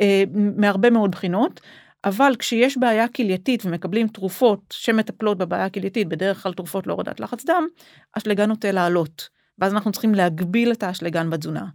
[0.00, 0.24] אה,
[0.56, 1.60] מהרבה מאוד בחינות.
[2.04, 7.66] אבל כשיש בעיה כלייתית ומקבלים תרופות שמטפלות בבעיה הכלייתית, בדרך כלל תרופות להורדת לחץ דם,
[8.12, 9.35] אשלגן נוטה לעלות.
[9.58, 11.66] ואז אנחנו צריכים להגביל את האשלגן בתזונה.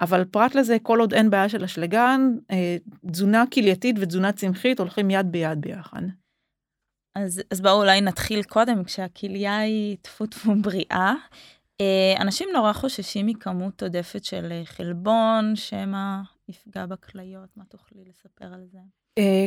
[0.00, 2.20] אבל פרט לזה, כל עוד אין בעיה של אשלגן,
[2.50, 2.76] אה,
[3.12, 6.02] תזונה כלייתית ותזונה צמחית הולכים יד ביד ביחד.
[7.14, 11.14] אז, אז בואו אולי נתחיל קודם, כשהכליה היא טפו טפו בריאה.
[11.80, 18.54] אה, אנשים נורא חוששים מכמות עודפת של אה, חלבון, שמא יפגע בכליות, מה תוכלי לספר
[18.54, 18.78] על זה?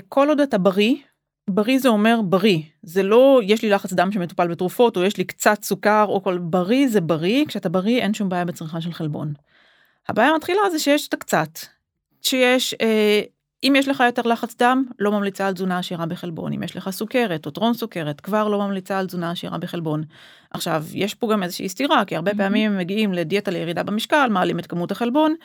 [0.10, 0.96] כל עוד אתה בריא,
[1.50, 5.24] בריא זה אומר בריא, זה לא יש לי לחץ דם שמטופל בתרופות או יש לי
[5.24, 9.34] קצת סוכר או כל בריא זה בריא, כשאתה בריא אין שום בעיה בצריכה של חלבון.
[10.10, 11.60] הבעיה מתחילה זה שיש את הקצת,
[12.22, 13.22] שיש, אה,
[13.64, 16.90] אם יש לך יותר לחץ דם, לא ממליצה על תזונה עשירה בחלבון, אם יש לך
[16.90, 20.04] סוכרת או טרום סוכרת, כבר לא ממליצה על תזונה עשירה בחלבון.
[20.52, 22.38] עכשיו, יש פה גם איזושהי סתירה, כי הרבה mm-hmm.
[22.38, 25.36] פעמים מגיעים לדיאטה לירידה במשקל, מעלים את כמות החלבון,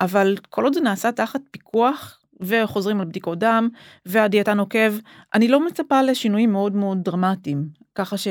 [0.00, 3.68] אבל כל עוד זה נעשה תחת פיקוח וחוזרים על בדיקות דם
[4.06, 4.92] והדיאטה נוקב,
[5.34, 8.28] אני לא מצפה לשינויים מאוד מאוד דרמטיים, ככה ש...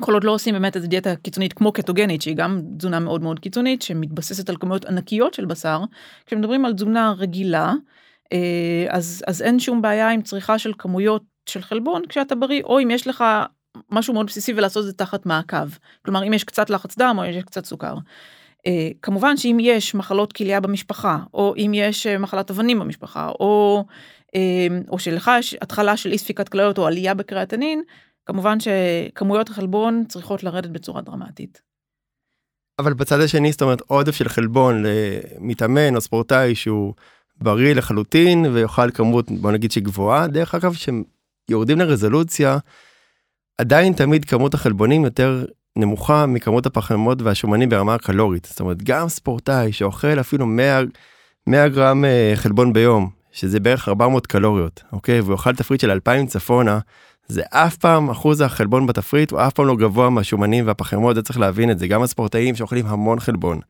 [0.00, 3.40] כל עוד לא עושים באמת איזה דיאטה קיצונית כמו קטוגנית שהיא גם תזונה מאוד מאוד
[3.40, 5.80] קיצונית שמתבססת על כמויות ענקיות של בשר
[6.26, 7.74] כשמדברים על תזונה רגילה
[8.32, 12.80] אה, אז אז אין שום בעיה עם צריכה של כמויות של חלבון כשאתה בריא או
[12.80, 13.24] אם יש לך
[13.90, 15.68] משהו מאוד בסיסי ולעשות את זה תחת מעקב
[16.04, 17.94] כלומר אם יש קצת לחץ דם או יש קצת סוכר.
[18.66, 23.84] אה, כמובן שאם יש מחלות כליה במשפחה, או אם יש אה, מחלת אבנים במשפחה, או,
[24.34, 27.82] אה, או שלך יש התחלה של אי ספיקת כליות או עלייה בקריאטנין,
[28.26, 31.60] כמובן שכמויות החלבון צריכות לרדת בצורה דרמטית.
[32.78, 36.94] אבל בצד השני, זאת אומרת, עודף של חלבון למתאמן או ספורטאי שהוא
[37.36, 40.74] בריא לחלוטין ויאכל כמות, בוא נגיד שהיא גבוהה, דרך אגב,
[41.48, 42.58] שיורדים לרזולוציה,
[43.58, 45.44] עדיין תמיד כמות החלבונים יותר
[45.78, 48.44] נמוכה מכמות הפחמימות והשומנים ברמה הקלורית.
[48.44, 50.80] זאת אומרת, גם ספורטאי שאוכל אפילו 100,
[51.46, 55.20] 100 גרם אה, חלבון ביום, שזה בערך 400 קלוריות, אוקיי?
[55.20, 56.78] והוא אוכל תפריט של 2,000 צפונה,
[57.28, 61.38] זה אף פעם אחוז החלבון בתפריט הוא אף פעם לא גבוה מהשומנים והפחמימות, זה צריך
[61.38, 61.86] להבין את זה.
[61.86, 63.60] גם הספורטאים שאוכלים המון חלבון.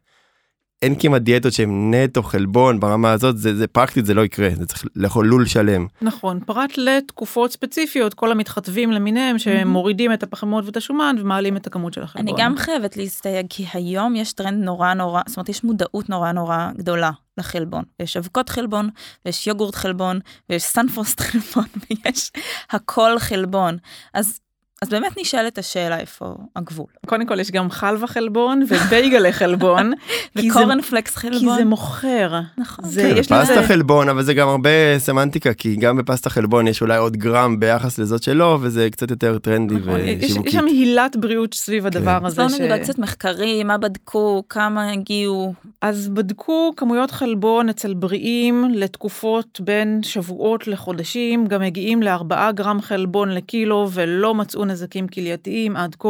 [0.83, 4.66] אין כמעט דיאטות שהן נטו חלבון ברמה הזאת זה, זה פרקטית זה לא יקרה זה
[4.66, 5.87] צריך לאכול לול שלם.
[6.03, 11.93] נכון פרט לתקופות ספציפיות כל המתחטבים למיניהם שמורידים את הפחמות ואת השומן ומעלים את הכמות
[11.93, 12.29] של החלבון.
[12.29, 16.33] אני גם חייבת להסתייג כי היום יש טרנד נורא נורא זאת אומרת יש מודעות נורא
[16.33, 18.89] נורא גדולה לחלבון יש אבקות חלבון
[19.24, 20.20] ויש יוגורט חלבון
[20.51, 22.31] ויש סנפרוסט חלבון ויש
[22.70, 23.76] הכל חלבון
[24.14, 24.41] אז
[24.83, 26.87] אז באמת נשאלת השאלה איפה הגבול.
[27.07, 29.93] קודם כל יש גם חלבה חלבון ובייגלה חלבון.
[30.37, 31.39] וקורנפלקס חלבון.
[31.39, 32.41] כי זה מוכר.
[32.59, 32.85] נכון.
[32.85, 33.62] זה, כן, פסטה זה...
[33.66, 37.99] חלבון אבל זה גם הרבה סמנטיקה כי גם בפסטה חלבון יש אולי עוד גרם ביחס
[37.99, 40.01] לזאת שלו וזה קצת יותר טרנדי נכון.
[40.01, 40.26] ושיווקי.
[40.26, 41.99] יש, יש שם הילת בריאות סביב כן.
[41.99, 42.43] הדבר הזה.
[42.43, 45.55] אז בואו נגיד קצת מחקרים מה בדקו כמה הגיעו.
[45.83, 53.31] אז בדקו כמויות חלבון אצל בריאים לתקופות בין שבועות לחודשים גם מגיעים לארבעה גרם חלבון
[53.31, 56.09] לקילו ולא מצאו נזקים כלייתיים עד כה.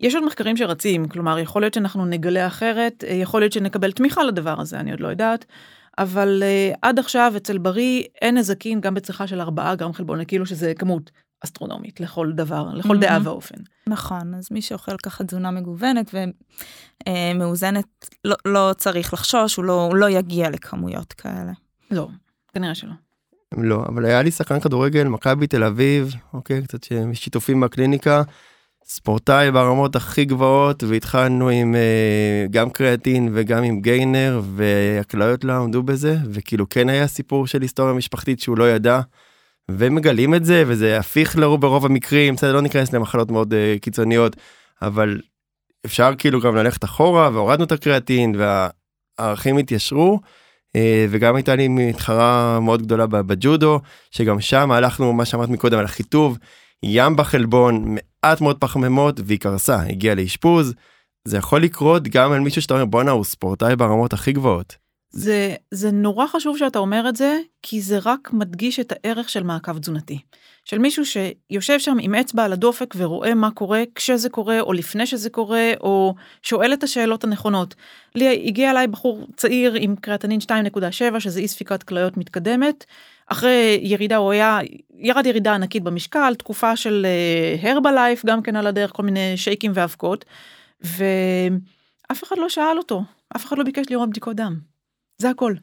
[0.00, 4.24] יש עוד מחקרים שרצים, כלומר, יכול להיות שאנחנו נגלה אחרת, אה, יכול להיות שנקבל תמיכה
[4.24, 5.44] לדבר הזה, אני עוד לא יודעת.
[5.98, 10.46] אבל uh, עד עכשיו אצל בריא אין נזקים גם בצריכה של 4 גרם חלבון, כאילו
[10.46, 11.10] שזה כמות
[11.44, 13.56] אסטרונומית לכל דבר, לכל דעה ואופן.
[13.86, 16.14] נכון, אז מי שאוכל ככה תזונה מגוונת
[17.08, 21.52] ומאוזנת, לא, לא צריך לחשוש, הוא לא, הוא לא יגיע לכמויות כאלה.
[21.90, 22.08] לא,
[22.54, 22.92] כנראה שלא.
[23.56, 28.22] לא, אבל היה לי שחקן כדורגל, מכבי תל אביב, אוקיי, קצת שיתופים בקליניקה,
[28.84, 35.82] ספורטאי ברמות הכי גבוהות, והתחלנו עם אה, גם קריאטין וגם עם גיינר, והכליות לא עמדו
[35.82, 39.00] בזה, וכאילו כן היה סיפור של היסטוריה משפחתית שהוא לא ידע.
[39.70, 44.36] ומגלים את זה וזה הפיך לרוב ברוב המקרים בסדר לא ניכנס למחלות מאוד uh, קיצוניות
[44.82, 45.20] אבל
[45.86, 50.20] אפשר כאילו גם ללכת אחורה והורדנו את הקריאטין והערכים התיישרו
[51.10, 56.38] וגם הייתה לי מתחרה מאוד גדולה בג'ודו שגם שם הלכנו מה שאמרת מקודם על החיטוב
[56.82, 60.74] ים בחלבון מעט מאוד פחמימות והיא קרסה הגיעה לאשפוז
[61.28, 64.81] זה יכול לקרות גם על מישהו שאתה אומר בואנה הוא ספורטאי ברמות הכי גבוהות.
[65.12, 69.42] זה, זה נורא חשוב שאתה אומר את זה, כי זה רק מדגיש את הערך של
[69.42, 70.18] מעקב תזונתי.
[70.64, 75.06] של מישהו שיושב שם עם אצבע על הדופק ורואה מה קורה כשזה קורה, או לפני
[75.06, 77.74] שזה קורה, או שואל את השאלות הנכונות.
[78.14, 82.84] לי הגיע אליי בחור צעיר עם קריאטנין 2.7, שזה אי ספיקת כליות מתקדמת.
[83.26, 84.58] אחרי ירידה, הוא היה,
[84.98, 87.06] ירד ירידה ענקית במשקל, תקופה של
[87.62, 90.24] הרבלייף, uh, גם כן על הדרך, כל מיני שייקים ואבקות.
[90.80, 93.02] ואף אחד לא שאל אותו,
[93.36, 94.71] אף אחד לא ביקש לראות בדיקות דם.
[95.18, 95.54] זה הכל.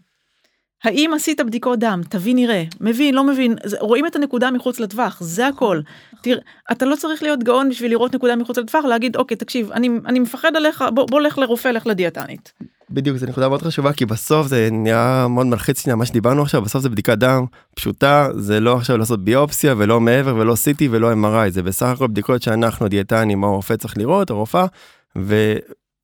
[0.84, 2.02] האם עשית בדיקות דם?
[2.10, 2.64] תביא נראה.
[2.82, 5.82] מבין, לא מבין, רואים את הנקודה מחוץ לטווח, זה הכל.
[6.22, 6.42] תראה,
[6.72, 10.20] אתה לא צריך להיות גאון בשביל לראות נקודה מחוץ לטווח, להגיד, אוקיי, תקשיב, אני, אני
[10.20, 12.54] מפחד עליך, בוא, בוא לך לרופא, לך לדיאטנית.
[12.90, 16.82] בדיוק, זו נקודה מאוד חשובה, כי בסוף זה נראה מאוד מלחיץ מה שדיברנו עכשיו, בסוף
[16.82, 17.46] זה בדיקת דם
[17.76, 22.08] פשוטה, זה לא עכשיו לעשות ביופסיה, ולא מעבר, ולא CT, ולא MRI, זה בסך הכל
[22.08, 24.66] בדיקות שאנחנו, דיאטנים, או הרופא צריך לראות, הרופאה,
[25.18, 25.56] ו...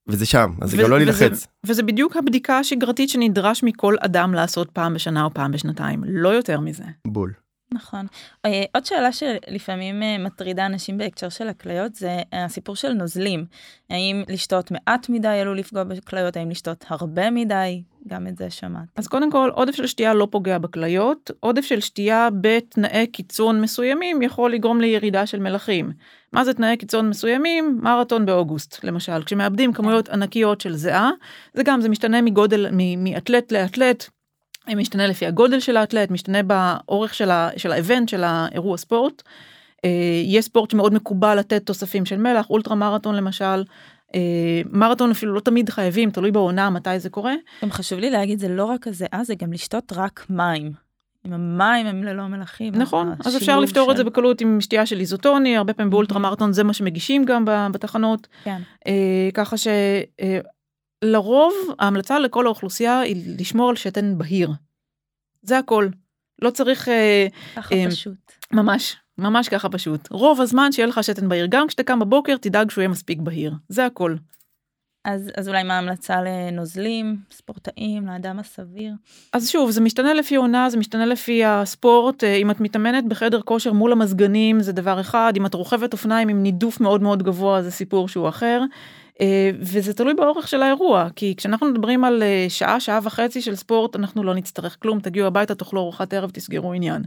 [0.07, 1.31] וזה שם, אז זה גם לא להילחץ.
[1.31, 6.29] וזה, וזה בדיוק הבדיקה השגרתית שנדרש מכל אדם לעשות פעם בשנה או פעם בשנתיים, לא
[6.29, 6.83] יותר מזה.
[7.07, 7.33] בול.
[7.73, 8.05] נכון.
[8.45, 13.45] אה, עוד שאלה שלפעמים אה, מטרידה אנשים בהקשר של הכליות זה הסיפור של נוזלים.
[13.89, 18.85] האם לשתות מעט מדי עלול לפגוע בכליות, האם לשתות הרבה מדי, גם את זה שמעת.
[18.95, 24.21] אז קודם כל, עודף של שתייה לא פוגע בכליות, עודף של שתייה בתנאי קיצון מסוימים
[24.21, 25.91] יכול לגרום לירידה של מלחים.
[26.33, 27.79] מה זה תנאי קיצון מסוימים?
[27.81, 29.23] מרתון באוגוסט, למשל.
[29.23, 31.11] כשמאבדים כמויות ענקיות של זיעה,
[31.53, 34.09] זה גם, זה משתנה מגודל, מאתלט לאתלט,
[34.75, 39.23] משתנה לפי הגודל של האתלט, משתנה באורך של, ה, של האבנט, של האירוע ספורט.
[39.85, 43.63] אה, יש ספורט שמאוד מקובל לתת תוספים של מלח, אולטרה מרתון למשל.
[44.15, 47.33] אה, מרתון אפילו לא תמיד חייבים, תלוי בעונה מתי זה קורה.
[47.63, 50.71] גם חשוב לי להגיד, זה לא רק הזיעה, זה גם לשתות רק מים.
[51.25, 52.75] אם המים הם ללא מלחים.
[52.75, 53.91] נכון, אז אפשר לפתור של...
[53.91, 57.45] את זה בקלות עם שתייה של איזוטוני, הרבה פעמים באולטרה מרתון זה מה שמגישים גם
[57.45, 58.27] בתחנות.
[58.43, 58.61] כן.
[58.87, 59.67] אה, ככה ש...
[60.21, 60.39] אה,
[61.79, 64.51] ההמלצה לכל האוכלוסייה היא לשמור על שתן בהיר.
[65.41, 65.87] זה הכל.
[66.41, 66.89] לא צריך...
[66.89, 68.31] אה, ככה אה, פשוט.
[68.51, 70.07] ממש, ממש ככה פשוט.
[70.11, 71.45] רוב הזמן שיהיה לך שתן בהיר.
[71.49, 73.53] גם כשאתה קם בבוקר תדאג שהוא יהיה מספיק בהיר.
[73.69, 74.15] זה הכל.
[75.05, 78.93] אז, אז אולי מה ההמלצה לנוזלים, ספורטאים, לאדם הסביר?
[79.33, 82.23] אז שוב, זה משתנה לפי עונה, זה משתנה לפי הספורט.
[82.23, 86.29] אה, אם את מתאמנת בחדר כושר מול המזגנים זה דבר אחד, אם את רוכבת אופניים
[86.29, 88.61] עם נידוף מאוד מאוד גבוה זה סיפור שהוא אחר.
[89.21, 93.55] אה, וזה תלוי באורך של האירוע, כי כשאנחנו מדברים על אה, שעה, שעה וחצי של
[93.55, 97.03] ספורט, אנחנו לא נצטרך כלום, תגיעו הביתה, תאכלו ארוחת ערב, תסגרו עניין.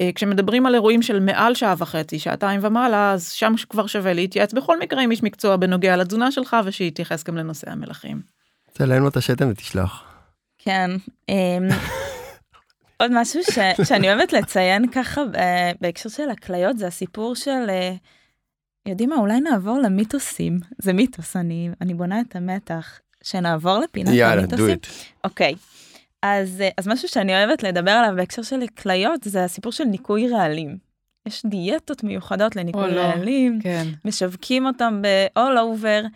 [0.00, 4.52] אה, כשמדברים על אירועים של מעל שעה וחצי, שעתיים ומעלה, אז שם כבר שווה להתייעץ
[4.52, 8.20] בכל מקרה עם איש מקצוע בנוגע לתזונה שלך, ושיתייחס גם לנושא המלחים.
[8.72, 10.04] תעלם לו את השתן ותשלח.
[10.58, 10.90] כן.
[11.28, 11.68] אמ,
[13.00, 15.20] עוד משהו ש, שאני אוהבת לציין ככה
[15.80, 17.70] בהקשר של הכליות, זה הסיפור של...
[18.88, 20.60] יודעים מה, אולי נעבור למיתוסים.
[20.78, 23.00] זה מיתוס, אני, אני בונה את המתח.
[23.22, 24.64] שנעבור לפינת יאללה, המיתוסים.
[24.64, 24.86] יאללה, דו איט.
[25.24, 25.54] אוקיי.
[26.22, 30.78] אז, אז משהו שאני אוהבת לדבר עליו בהקשר של כליות, זה הסיפור של ניקוי רעלים.
[31.26, 33.84] יש דיאטות מיוחדות לניקוי לא, רעלים, כן.
[34.04, 36.06] משווקים אותם ב-all over,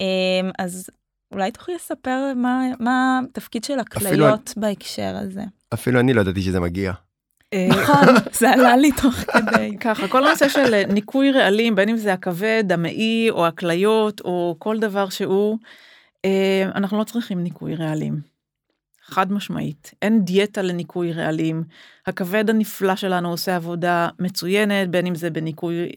[0.00, 0.90] אמ, אז
[1.32, 5.42] אולי תוכלי לספר מה, מה התפקיד של הכליות אפילו, בהקשר הזה.
[5.74, 6.92] אפילו אני לא ידעתי שזה מגיע.
[7.52, 9.76] אה, נכון, זה עלה לי תוך כדי.
[9.80, 14.56] ככה, כל הנושא של אה, ניקוי רעלים, בין אם זה הכבד, המעי או הכליות או
[14.58, 15.58] כל דבר שהוא,
[16.24, 18.33] אה, אנחנו לא צריכים ניקוי רעלים.
[19.06, 21.64] חד משמעית, אין דיאטה לניקוי רעלים.
[22.06, 25.88] הכבד הנפלא שלנו עושה עבודה מצוינת, בין אם זה בניקוי,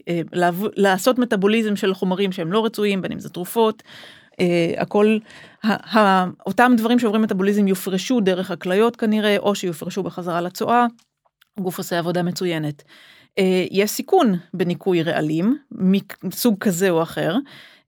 [0.76, 3.82] לעשות מטאבוליזם של חומרים שהם לא רצויים, בין אם זה תרופות.
[4.76, 5.18] הכל,
[6.46, 10.86] אותם דברים שעוברים מטאבוליזם יופרשו דרך הכליות כנראה, או שיופרשו בחזרה לצואה.
[11.58, 12.82] הגוף עושה עבודה מצוינת.
[13.38, 15.58] אה, יש סיכון בניקוי רעלים
[16.22, 17.36] מסוג כזה או אחר.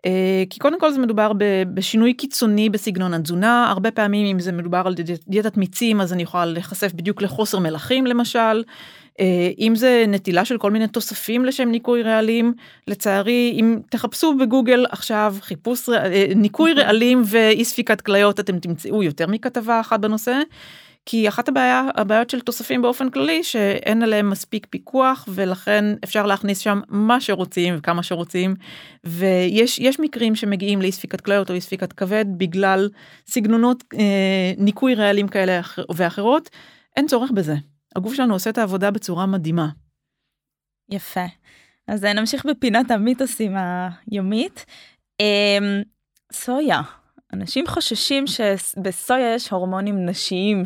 [0.06, 1.32] אה, כי קודם כל זה מדובר
[1.74, 4.94] בשינוי קיצוני בסגנון התזונה, הרבה פעמים אם זה מדובר על
[5.28, 8.62] דיאטת מיצים אז אני יכולה להיחשף בדיוק לחוסר מלחים למשל,
[9.20, 12.54] אה, אם זה נטילה של כל מיני תוספים לשם ניקוי רעלים,
[12.88, 15.88] לצערי אם תחפשו בגוגל עכשיו חיפוש
[16.36, 20.40] ניקוי רעלים ואי ספיקת כליות אתם תמצאו יותר מכתבה אחת בנושא.
[21.06, 26.58] כי אחת הבעיה, הבעיות של תוספים באופן כללי שאין עליהם מספיק פיקוח ולכן אפשר להכניס
[26.58, 28.54] שם מה שרוצים וכמה שרוצים
[29.04, 32.88] ויש מקרים שמגיעים לאי ספיקת כליות או אי ספיקת כבד בגלל
[33.26, 35.60] סגנונות אה, ניקוי רעלים כאלה
[35.94, 36.50] ואחרות
[36.96, 37.54] אין צורך בזה
[37.96, 39.68] הגוף שלנו עושה את העבודה בצורה מדהימה.
[40.90, 41.24] יפה
[41.88, 44.64] אז נמשיך בפינת המיתוסים היומית.
[45.20, 45.80] אה,
[46.32, 46.80] סויה
[47.32, 50.64] אנשים חוששים שבסויה יש הורמונים נשיים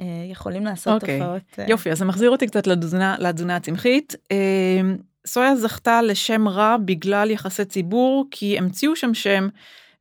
[0.00, 1.06] שיכולים לעשות okay.
[1.06, 1.18] אוקיי.
[1.18, 1.42] תופעות.
[1.58, 4.14] אה, יופי, אז זה מחזיר אותי קצת לתזונה, לתזונה הצמחית.
[4.32, 4.80] אה,
[5.26, 9.48] סויה זכתה לשם רע בגלל יחסי ציבור, כי המציאו שם שם.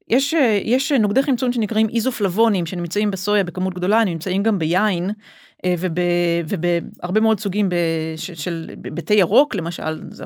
[0.08, 0.34] יש,
[0.64, 5.10] יש נוגדי חמצון שנקראים איזופלבונים שנמצאים בסויה בכמות גדולה, נמצאים גם ביין
[5.66, 5.92] אה, וב,
[6.48, 7.70] ובהרבה מאוד סוגים
[8.36, 10.26] של בתה ירוק למשל, זה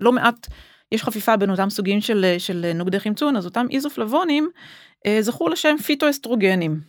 [0.00, 0.46] לא מעט
[0.94, 4.50] יש חפיפה בין אותם סוגים של, של נוגדי חמצון, אז אותם איזופלבונים
[5.06, 6.80] אה, זכו לשם פיטואסטרוגנים.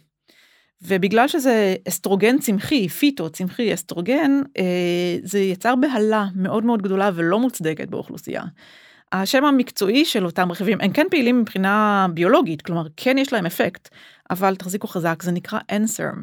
[0.81, 7.39] ובגלל שזה אסטרוגן צמחי, פיטו צמחי אסטרוגן, אה, זה יצר בהלה מאוד מאוד גדולה ולא
[7.39, 8.43] מוצדקת באוכלוסייה.
[9.11, 13.89] השם המקצועי של אותם רכיבים, הם כן פעילים מבחינה ביולוגית, כלומר כן יש להם אפקט,
[14.29, 16.17] אבל תחזיקו חזק, זה נקרא NSERM,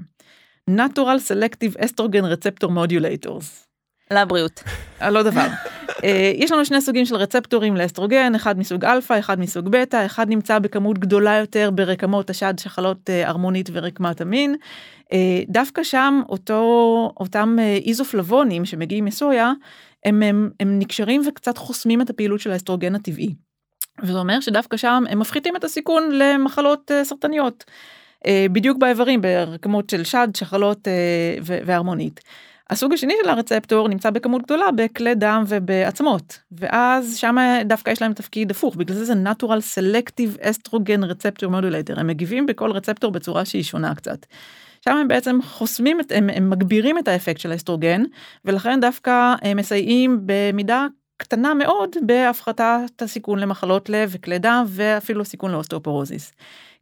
[0.70, 3.71] Natural Selective Estrogen Receptor Modulators.
[4.12, 4.62] לבריאות.
[5.10, 5.46] לא דבר.
[6.04, 10.28] אה, יש לנו שני סוגים של רצפטורים לאסטרוגן, אחד מסוג אלפא, אחד מסוג בטא, אחד
[10.28, 14.56] נמצא בכמות גדולה יותר ברקמות השד, שחלות ערמונית אה, ורקמת המין.
[15.12, 17.56] אה, דווקא שם אותו, אותם
[17.86, 19.52] איזופלבונים שמגיעים מסויה,
[20.04, 23.34] הם, הם, הם נקשרים וקצת חוסמים את הפעילות של האסטרוגן הטבעי.
[24.02, 27.64] וזה אומר שדווקא שם הם מפחיתים את הסיכון למחלות סרטניות.
[28.52, 30.88] בדיוק באיברים, ברקמות של שד, שחלות
[31.42, 32.20] והרמונית.
[32.72, 38.12] הסוג השני של הרצפטור נמצא בכמות גדולה בכלי דם ובעצמות ואז שם דווקא יש להם
[38.12, 43.44] תפקיד הפוך בגלל זה זה natural selective estrogen receptor modulator הם מגיבים בכל רצפטור בצורה
[43.44, 44.26] שהיא שונה קצת.
[44.84, 48.02] שם הם בעצם חוסמים את הם, הם מגבירים את האפקט של האסטרוגן
[48.44, 55.50] ולכן דווקא הם מסייעים במידה קטנה מאוד בהפחתת הסיכון למחלות לב וכלי דם ואפילו סיכון
[55.50, 56.32] לאוסטאופורוזיס.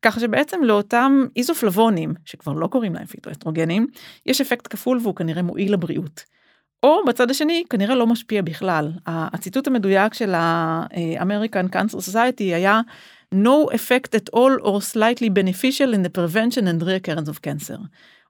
[0.02, 3.86] ככה שבעצם לאותם איזופלבונים, שכבר לא קוראים להם פיטואסטרוגנים,
[4.26, 6.24] יש אפקט כפול והוא כנראה מועיל לבריאות.
[6.82, 8.92] או בצד השני כנראה לא משפיע בכלל.
[9.06, 12.80] הציטוט המדויק של ה-American Cancer Society היה
[13.34, 17.78] no effect at all or slightly beneficial in the prevention and recurrence of cancer.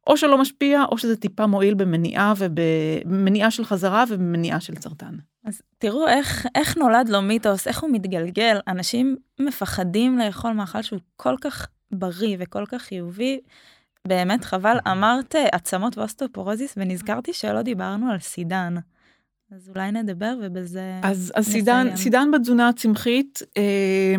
[0.07, 5.15] או שלא משפיע או שזה טיפה מועיל במניעה ובמניעה של חזרה ובמניעה של סרטן.
[5.45, 8.59] אז תראו איך, איך נולד לו מיתוס, איך הוא מתגלגל.
[8.69, 13.41] אנשים מפחדים לאכול מאכל שהוא כל כך בריא וכל כך חיובי.
[14.09, 18.75] באמת חבל, אמרת עצמות ואוסטאופורוזיס ונזכרתי שלא דיברנו על סידן.
[19.55, 24.15] אז אולי נדבר ובזה אז, אז סידן, סידן בתזונה הצמחית, אה,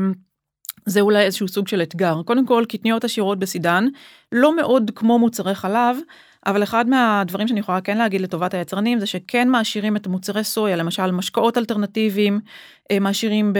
[0.85, 2.21] זה אולי איזשהו סוג של אתגר.
[2.25, 3.85] קודם כל, קטניות עשירות בסידן,
[4.31, 5.97] לא מאוד כמו מוצרי חלב,
[6.45, 10.75] אבל אחד מהדברים שאני יכולה כן להגיד לטובת היצרנים זה שכן מעשירים את מוצרי סויה,
[10.75, 12.39] למשל משקאות אלטרנטיביים,
[12.91, 13.59] אה, מעשירים, ב,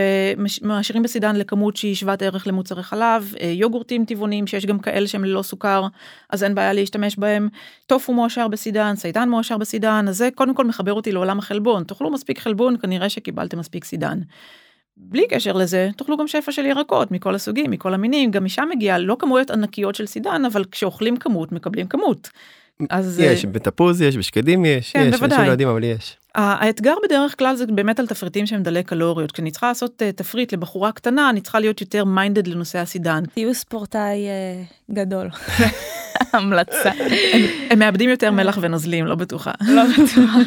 [0.62, 5.24] מעשירים בסידן לכמות שהיא שוות ערך למוצרי חלב, אה, יוגורטים טבעוניים שיש גם כאלה שהם
[5.24, 5.88] ללא סוכר,
[6.30, 7.50] אז אין בעיה להשתמש בהם,
[7.86, 12.12] טופו מועשר בסידן, סיידן מועשר בסידן, אז זה קודם כל מחבר אותי לעולם החלבון, תאכלו
[12.12, 14.20] מספיק חלבון, כנראה שקיבלתם מספיק סידן.
[14.98, 18.98] בלי קשר לזה, תאכלו גם שפע של ירקות מכל הסוגים, מכל המינים, גם משם מגיעה
[18.98, 22.30] לא כמויות ענקיות של סידן, אבל כשאוכלים כמות, מקבלים כמות.
[22.90, 25.26] אז יש, בתפוז יש, בשקדים יש, כן, יש, בוודאי.
[25.26, 26.18] אנשים לא יודעים אבל יש.
[26.36, 30.54] האתגר בדרך כלל זה באמת על תפריטים שהם דלי קלוריות, כשאני צריכה לעשות uh, תפריט
[30.54, 33.24] לבחורה קטנה, אני צריכה להיות יותר מיינדד לנושא הסידן.
[33.34, 34.28] תהיו ספורטאי
[34.90, 35.30] uh, גדול.
[36.34, 36.92] המלצה.
[37.34, 39.52] הם, הם מאבדים יותר מלח ונוזלים, לא בטוחה.
[39.76, 40.40] לא בטוחה.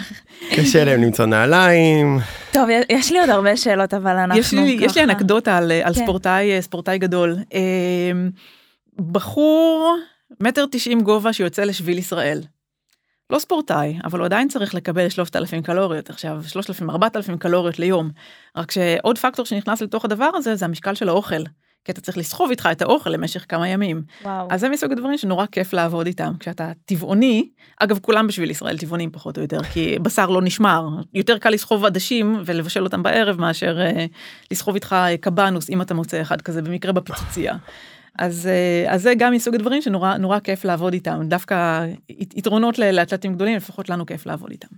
[0.56, 2.18] קשה להם למצוא נעליים.
[2.52, 4.86] טוב, יש לי עוד הרבה שאלות, אבל אנחנו יש לי, ככה...
[4.86, 6.02] יש לי אנקדוטה על, על כן.
[6.02, 7.36] ספורטאי, ספורטאי גדול.
[8.98, 9.96] בחור
[10.40, 12.40] מטר תשעים גובה שיוצא לשביל ישראל.
[13.30, 18.10] לא ספורטאי, אבל הוא עדיין צריך לקבל 3,000 קלוריות, עכשיו 3,000-4,000 קלוריות ליום.
[18.56, 21.42] רק שעוד פקטור שנכנס לתוך הדבר הזה זה המשקל של האוכל.
[21.84, 24.02] כי אתה צריך לסחוב איתך את האוכל למשך כמה ימים.
[24.22, 24.48] וואו.
[24.50, 26.32] אז זה מסוג הדברים שנורא כיף לעבוד איתם.
[26.40, 27.48] כשאתה טבעוני,
[27.80, 30.88] אגב כולם בשביל ישראל טבעונים פחות או יותר, כי בשר לא נשמר.
[31.14, 34.06] יותר קל לסחוב עדשים ולבשל אותם בערב מאשר אה,
[34.50, 37.56] לסחוב איתך קבנוס אם אתה מוצא אחד כזה במקרה בפיצוצייה.
[38.18, 43.34] אז, אה, אז זה גם מסוג הדברים שנורא נורא כיף לעבוד איתם, דווקא יתרונות לאתלטים
[43.34, 44.68] גדולים, לפחות לנו כיף לעבוד איתם.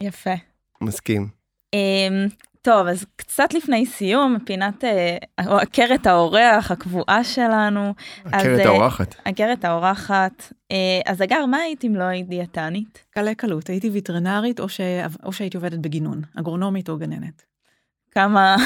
[0.00, 0.34] יפה.
[0.80, 1.28] מסכים.
[1.74, 2.26] אמ,
[2.62, 7.94] טוב, אז קצת לפני סיום, פינת אה, עקרת האורח הקבועה שלנו.
[8.24, 9.14] אז, עקרת אה, האורחת.
[9.24, 10.52] עקרת האורחת.
[10.72, 13.04] אה, אז אגר, מה היית אם לא היית דיאטנית?
[13.10, 14.80] קלה קלות, הייתי ויטרינרית או, ש...
[15.24, 17.42] או שהייתי עובדת בגינון, אגרונומית או גננת.
[18.10, 18.56] כמה,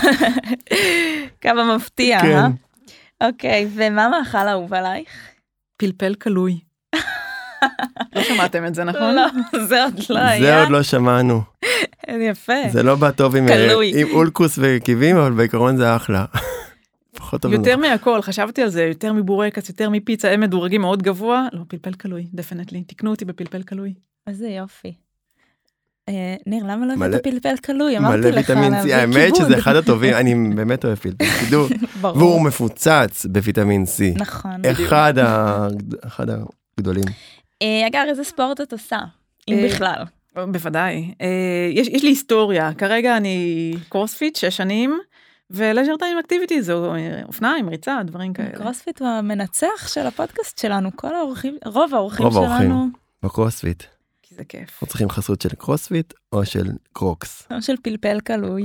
[1.42, 2.50] כמה מפתיע, כן.
[3.22, 3.26] אה?
[3.26, 5.08] אוקיי, ומה מאכל אהוב עלייך?
[5.76, 6.60] פלפל קלוי.
[8.14, 9.14] לא שמעתם את זה, נכון?
[9.14, 9.26] לא,
[9.68, 10.40] זה עוד לא היה.
[10.40, 11.42] זה עוד לא שמענו.
[12.08, 12.52] יפה.
[12.72, 13.92] זה לא בא טוב עם קלוי.
[14.00, 16.24] עם אולקוס וקיבים, אבל בעיקרון זה אחלה.
[17.16, 17.44] פחות.
[17.44, 21.48] יותר מהכל, חשבתי על זה, יותר מבורקס, יותר מפיצה, הם מדורגים מאוד גבוה.
[21.52, 22.84] לא, פלפל קלוי, definitely.
[22.84, 23.94] תקנו אותי בפלפל קלוי.
[24.26, 24.94] איזה יופי.
[26.10, 27.98] אה, ניר, למה לא מלא- הבאת פלפל קלוי?
[27.98, 29.36] אמרתי מלא לך ויטמין להביא C, האמת.
[29.36, 31.66] שזה אחד הטובים, אני באמת אוהב פלפל, תדעו.
[32.00, 34.50] והוא מפוצץ בוויטמין C, נכון.
[36.06, 36.28] אחד
[36.78, 37.04] הגדולים.
[37.62, 38.98] אה, הגר, איזה ספורט את עושה?
[39.48, 40.02] אם אה, בכלל.
[40.36, 41.14] בוודאי.
[41.74, 44.98] יש, יש לי היסטוריה, כרגע אני קרוספיט, שש שנים,
[45.50, 48.48] ו leisure time activity זו אה, אופניים, ריצה, דברים כאלה.
[48.50, 52.58] קרוספיט הוא המנצח של הפודקאסט שלנו, כל האורחים, רוב האורחים רוב האורחים.
[52.58, 52.86] שלנו,
[53.22, 53.82] בקרוספיט,
[54.30, 54.68] כי זה כיף.
[54.72, 57.48] אנחנו צריכים חסות של קרוספיט או של קרוקס.
[57.50, 58.62] או של פלפל קלוי.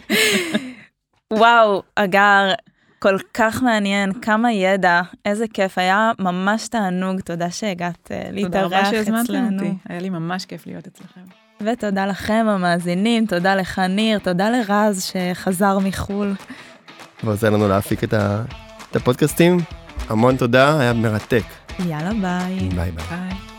[1.32, 2.52] וואו, הגר,
[2.98, 8.76] כל כך מעניין, כמה ידע, איזה כיף, היה ממש תענוג, תודה שהגעת אה, תודה רבה
[8.78, 9.56] להתארח שהזמנתם אצלנו.
[9.62, 11.20] אותי, היה לי ממש כיף להיות אצלכם.
[11.60, 16.34] ותודה לכם המאזינים, תודה לך ניר, תודה לרז שחזר מחו"ל.
[17.24, 18.42] ועוזר לנו להפיק את ה-
[18.90, 19.56] את הפודקאסטים.
[20.08, 21.42] המון תודה, היה מרתק.
[21.78, 22.68] יאללה ביי.
[22.68, 23.04] ביי ביי.
[23.10, 23.49] ביי.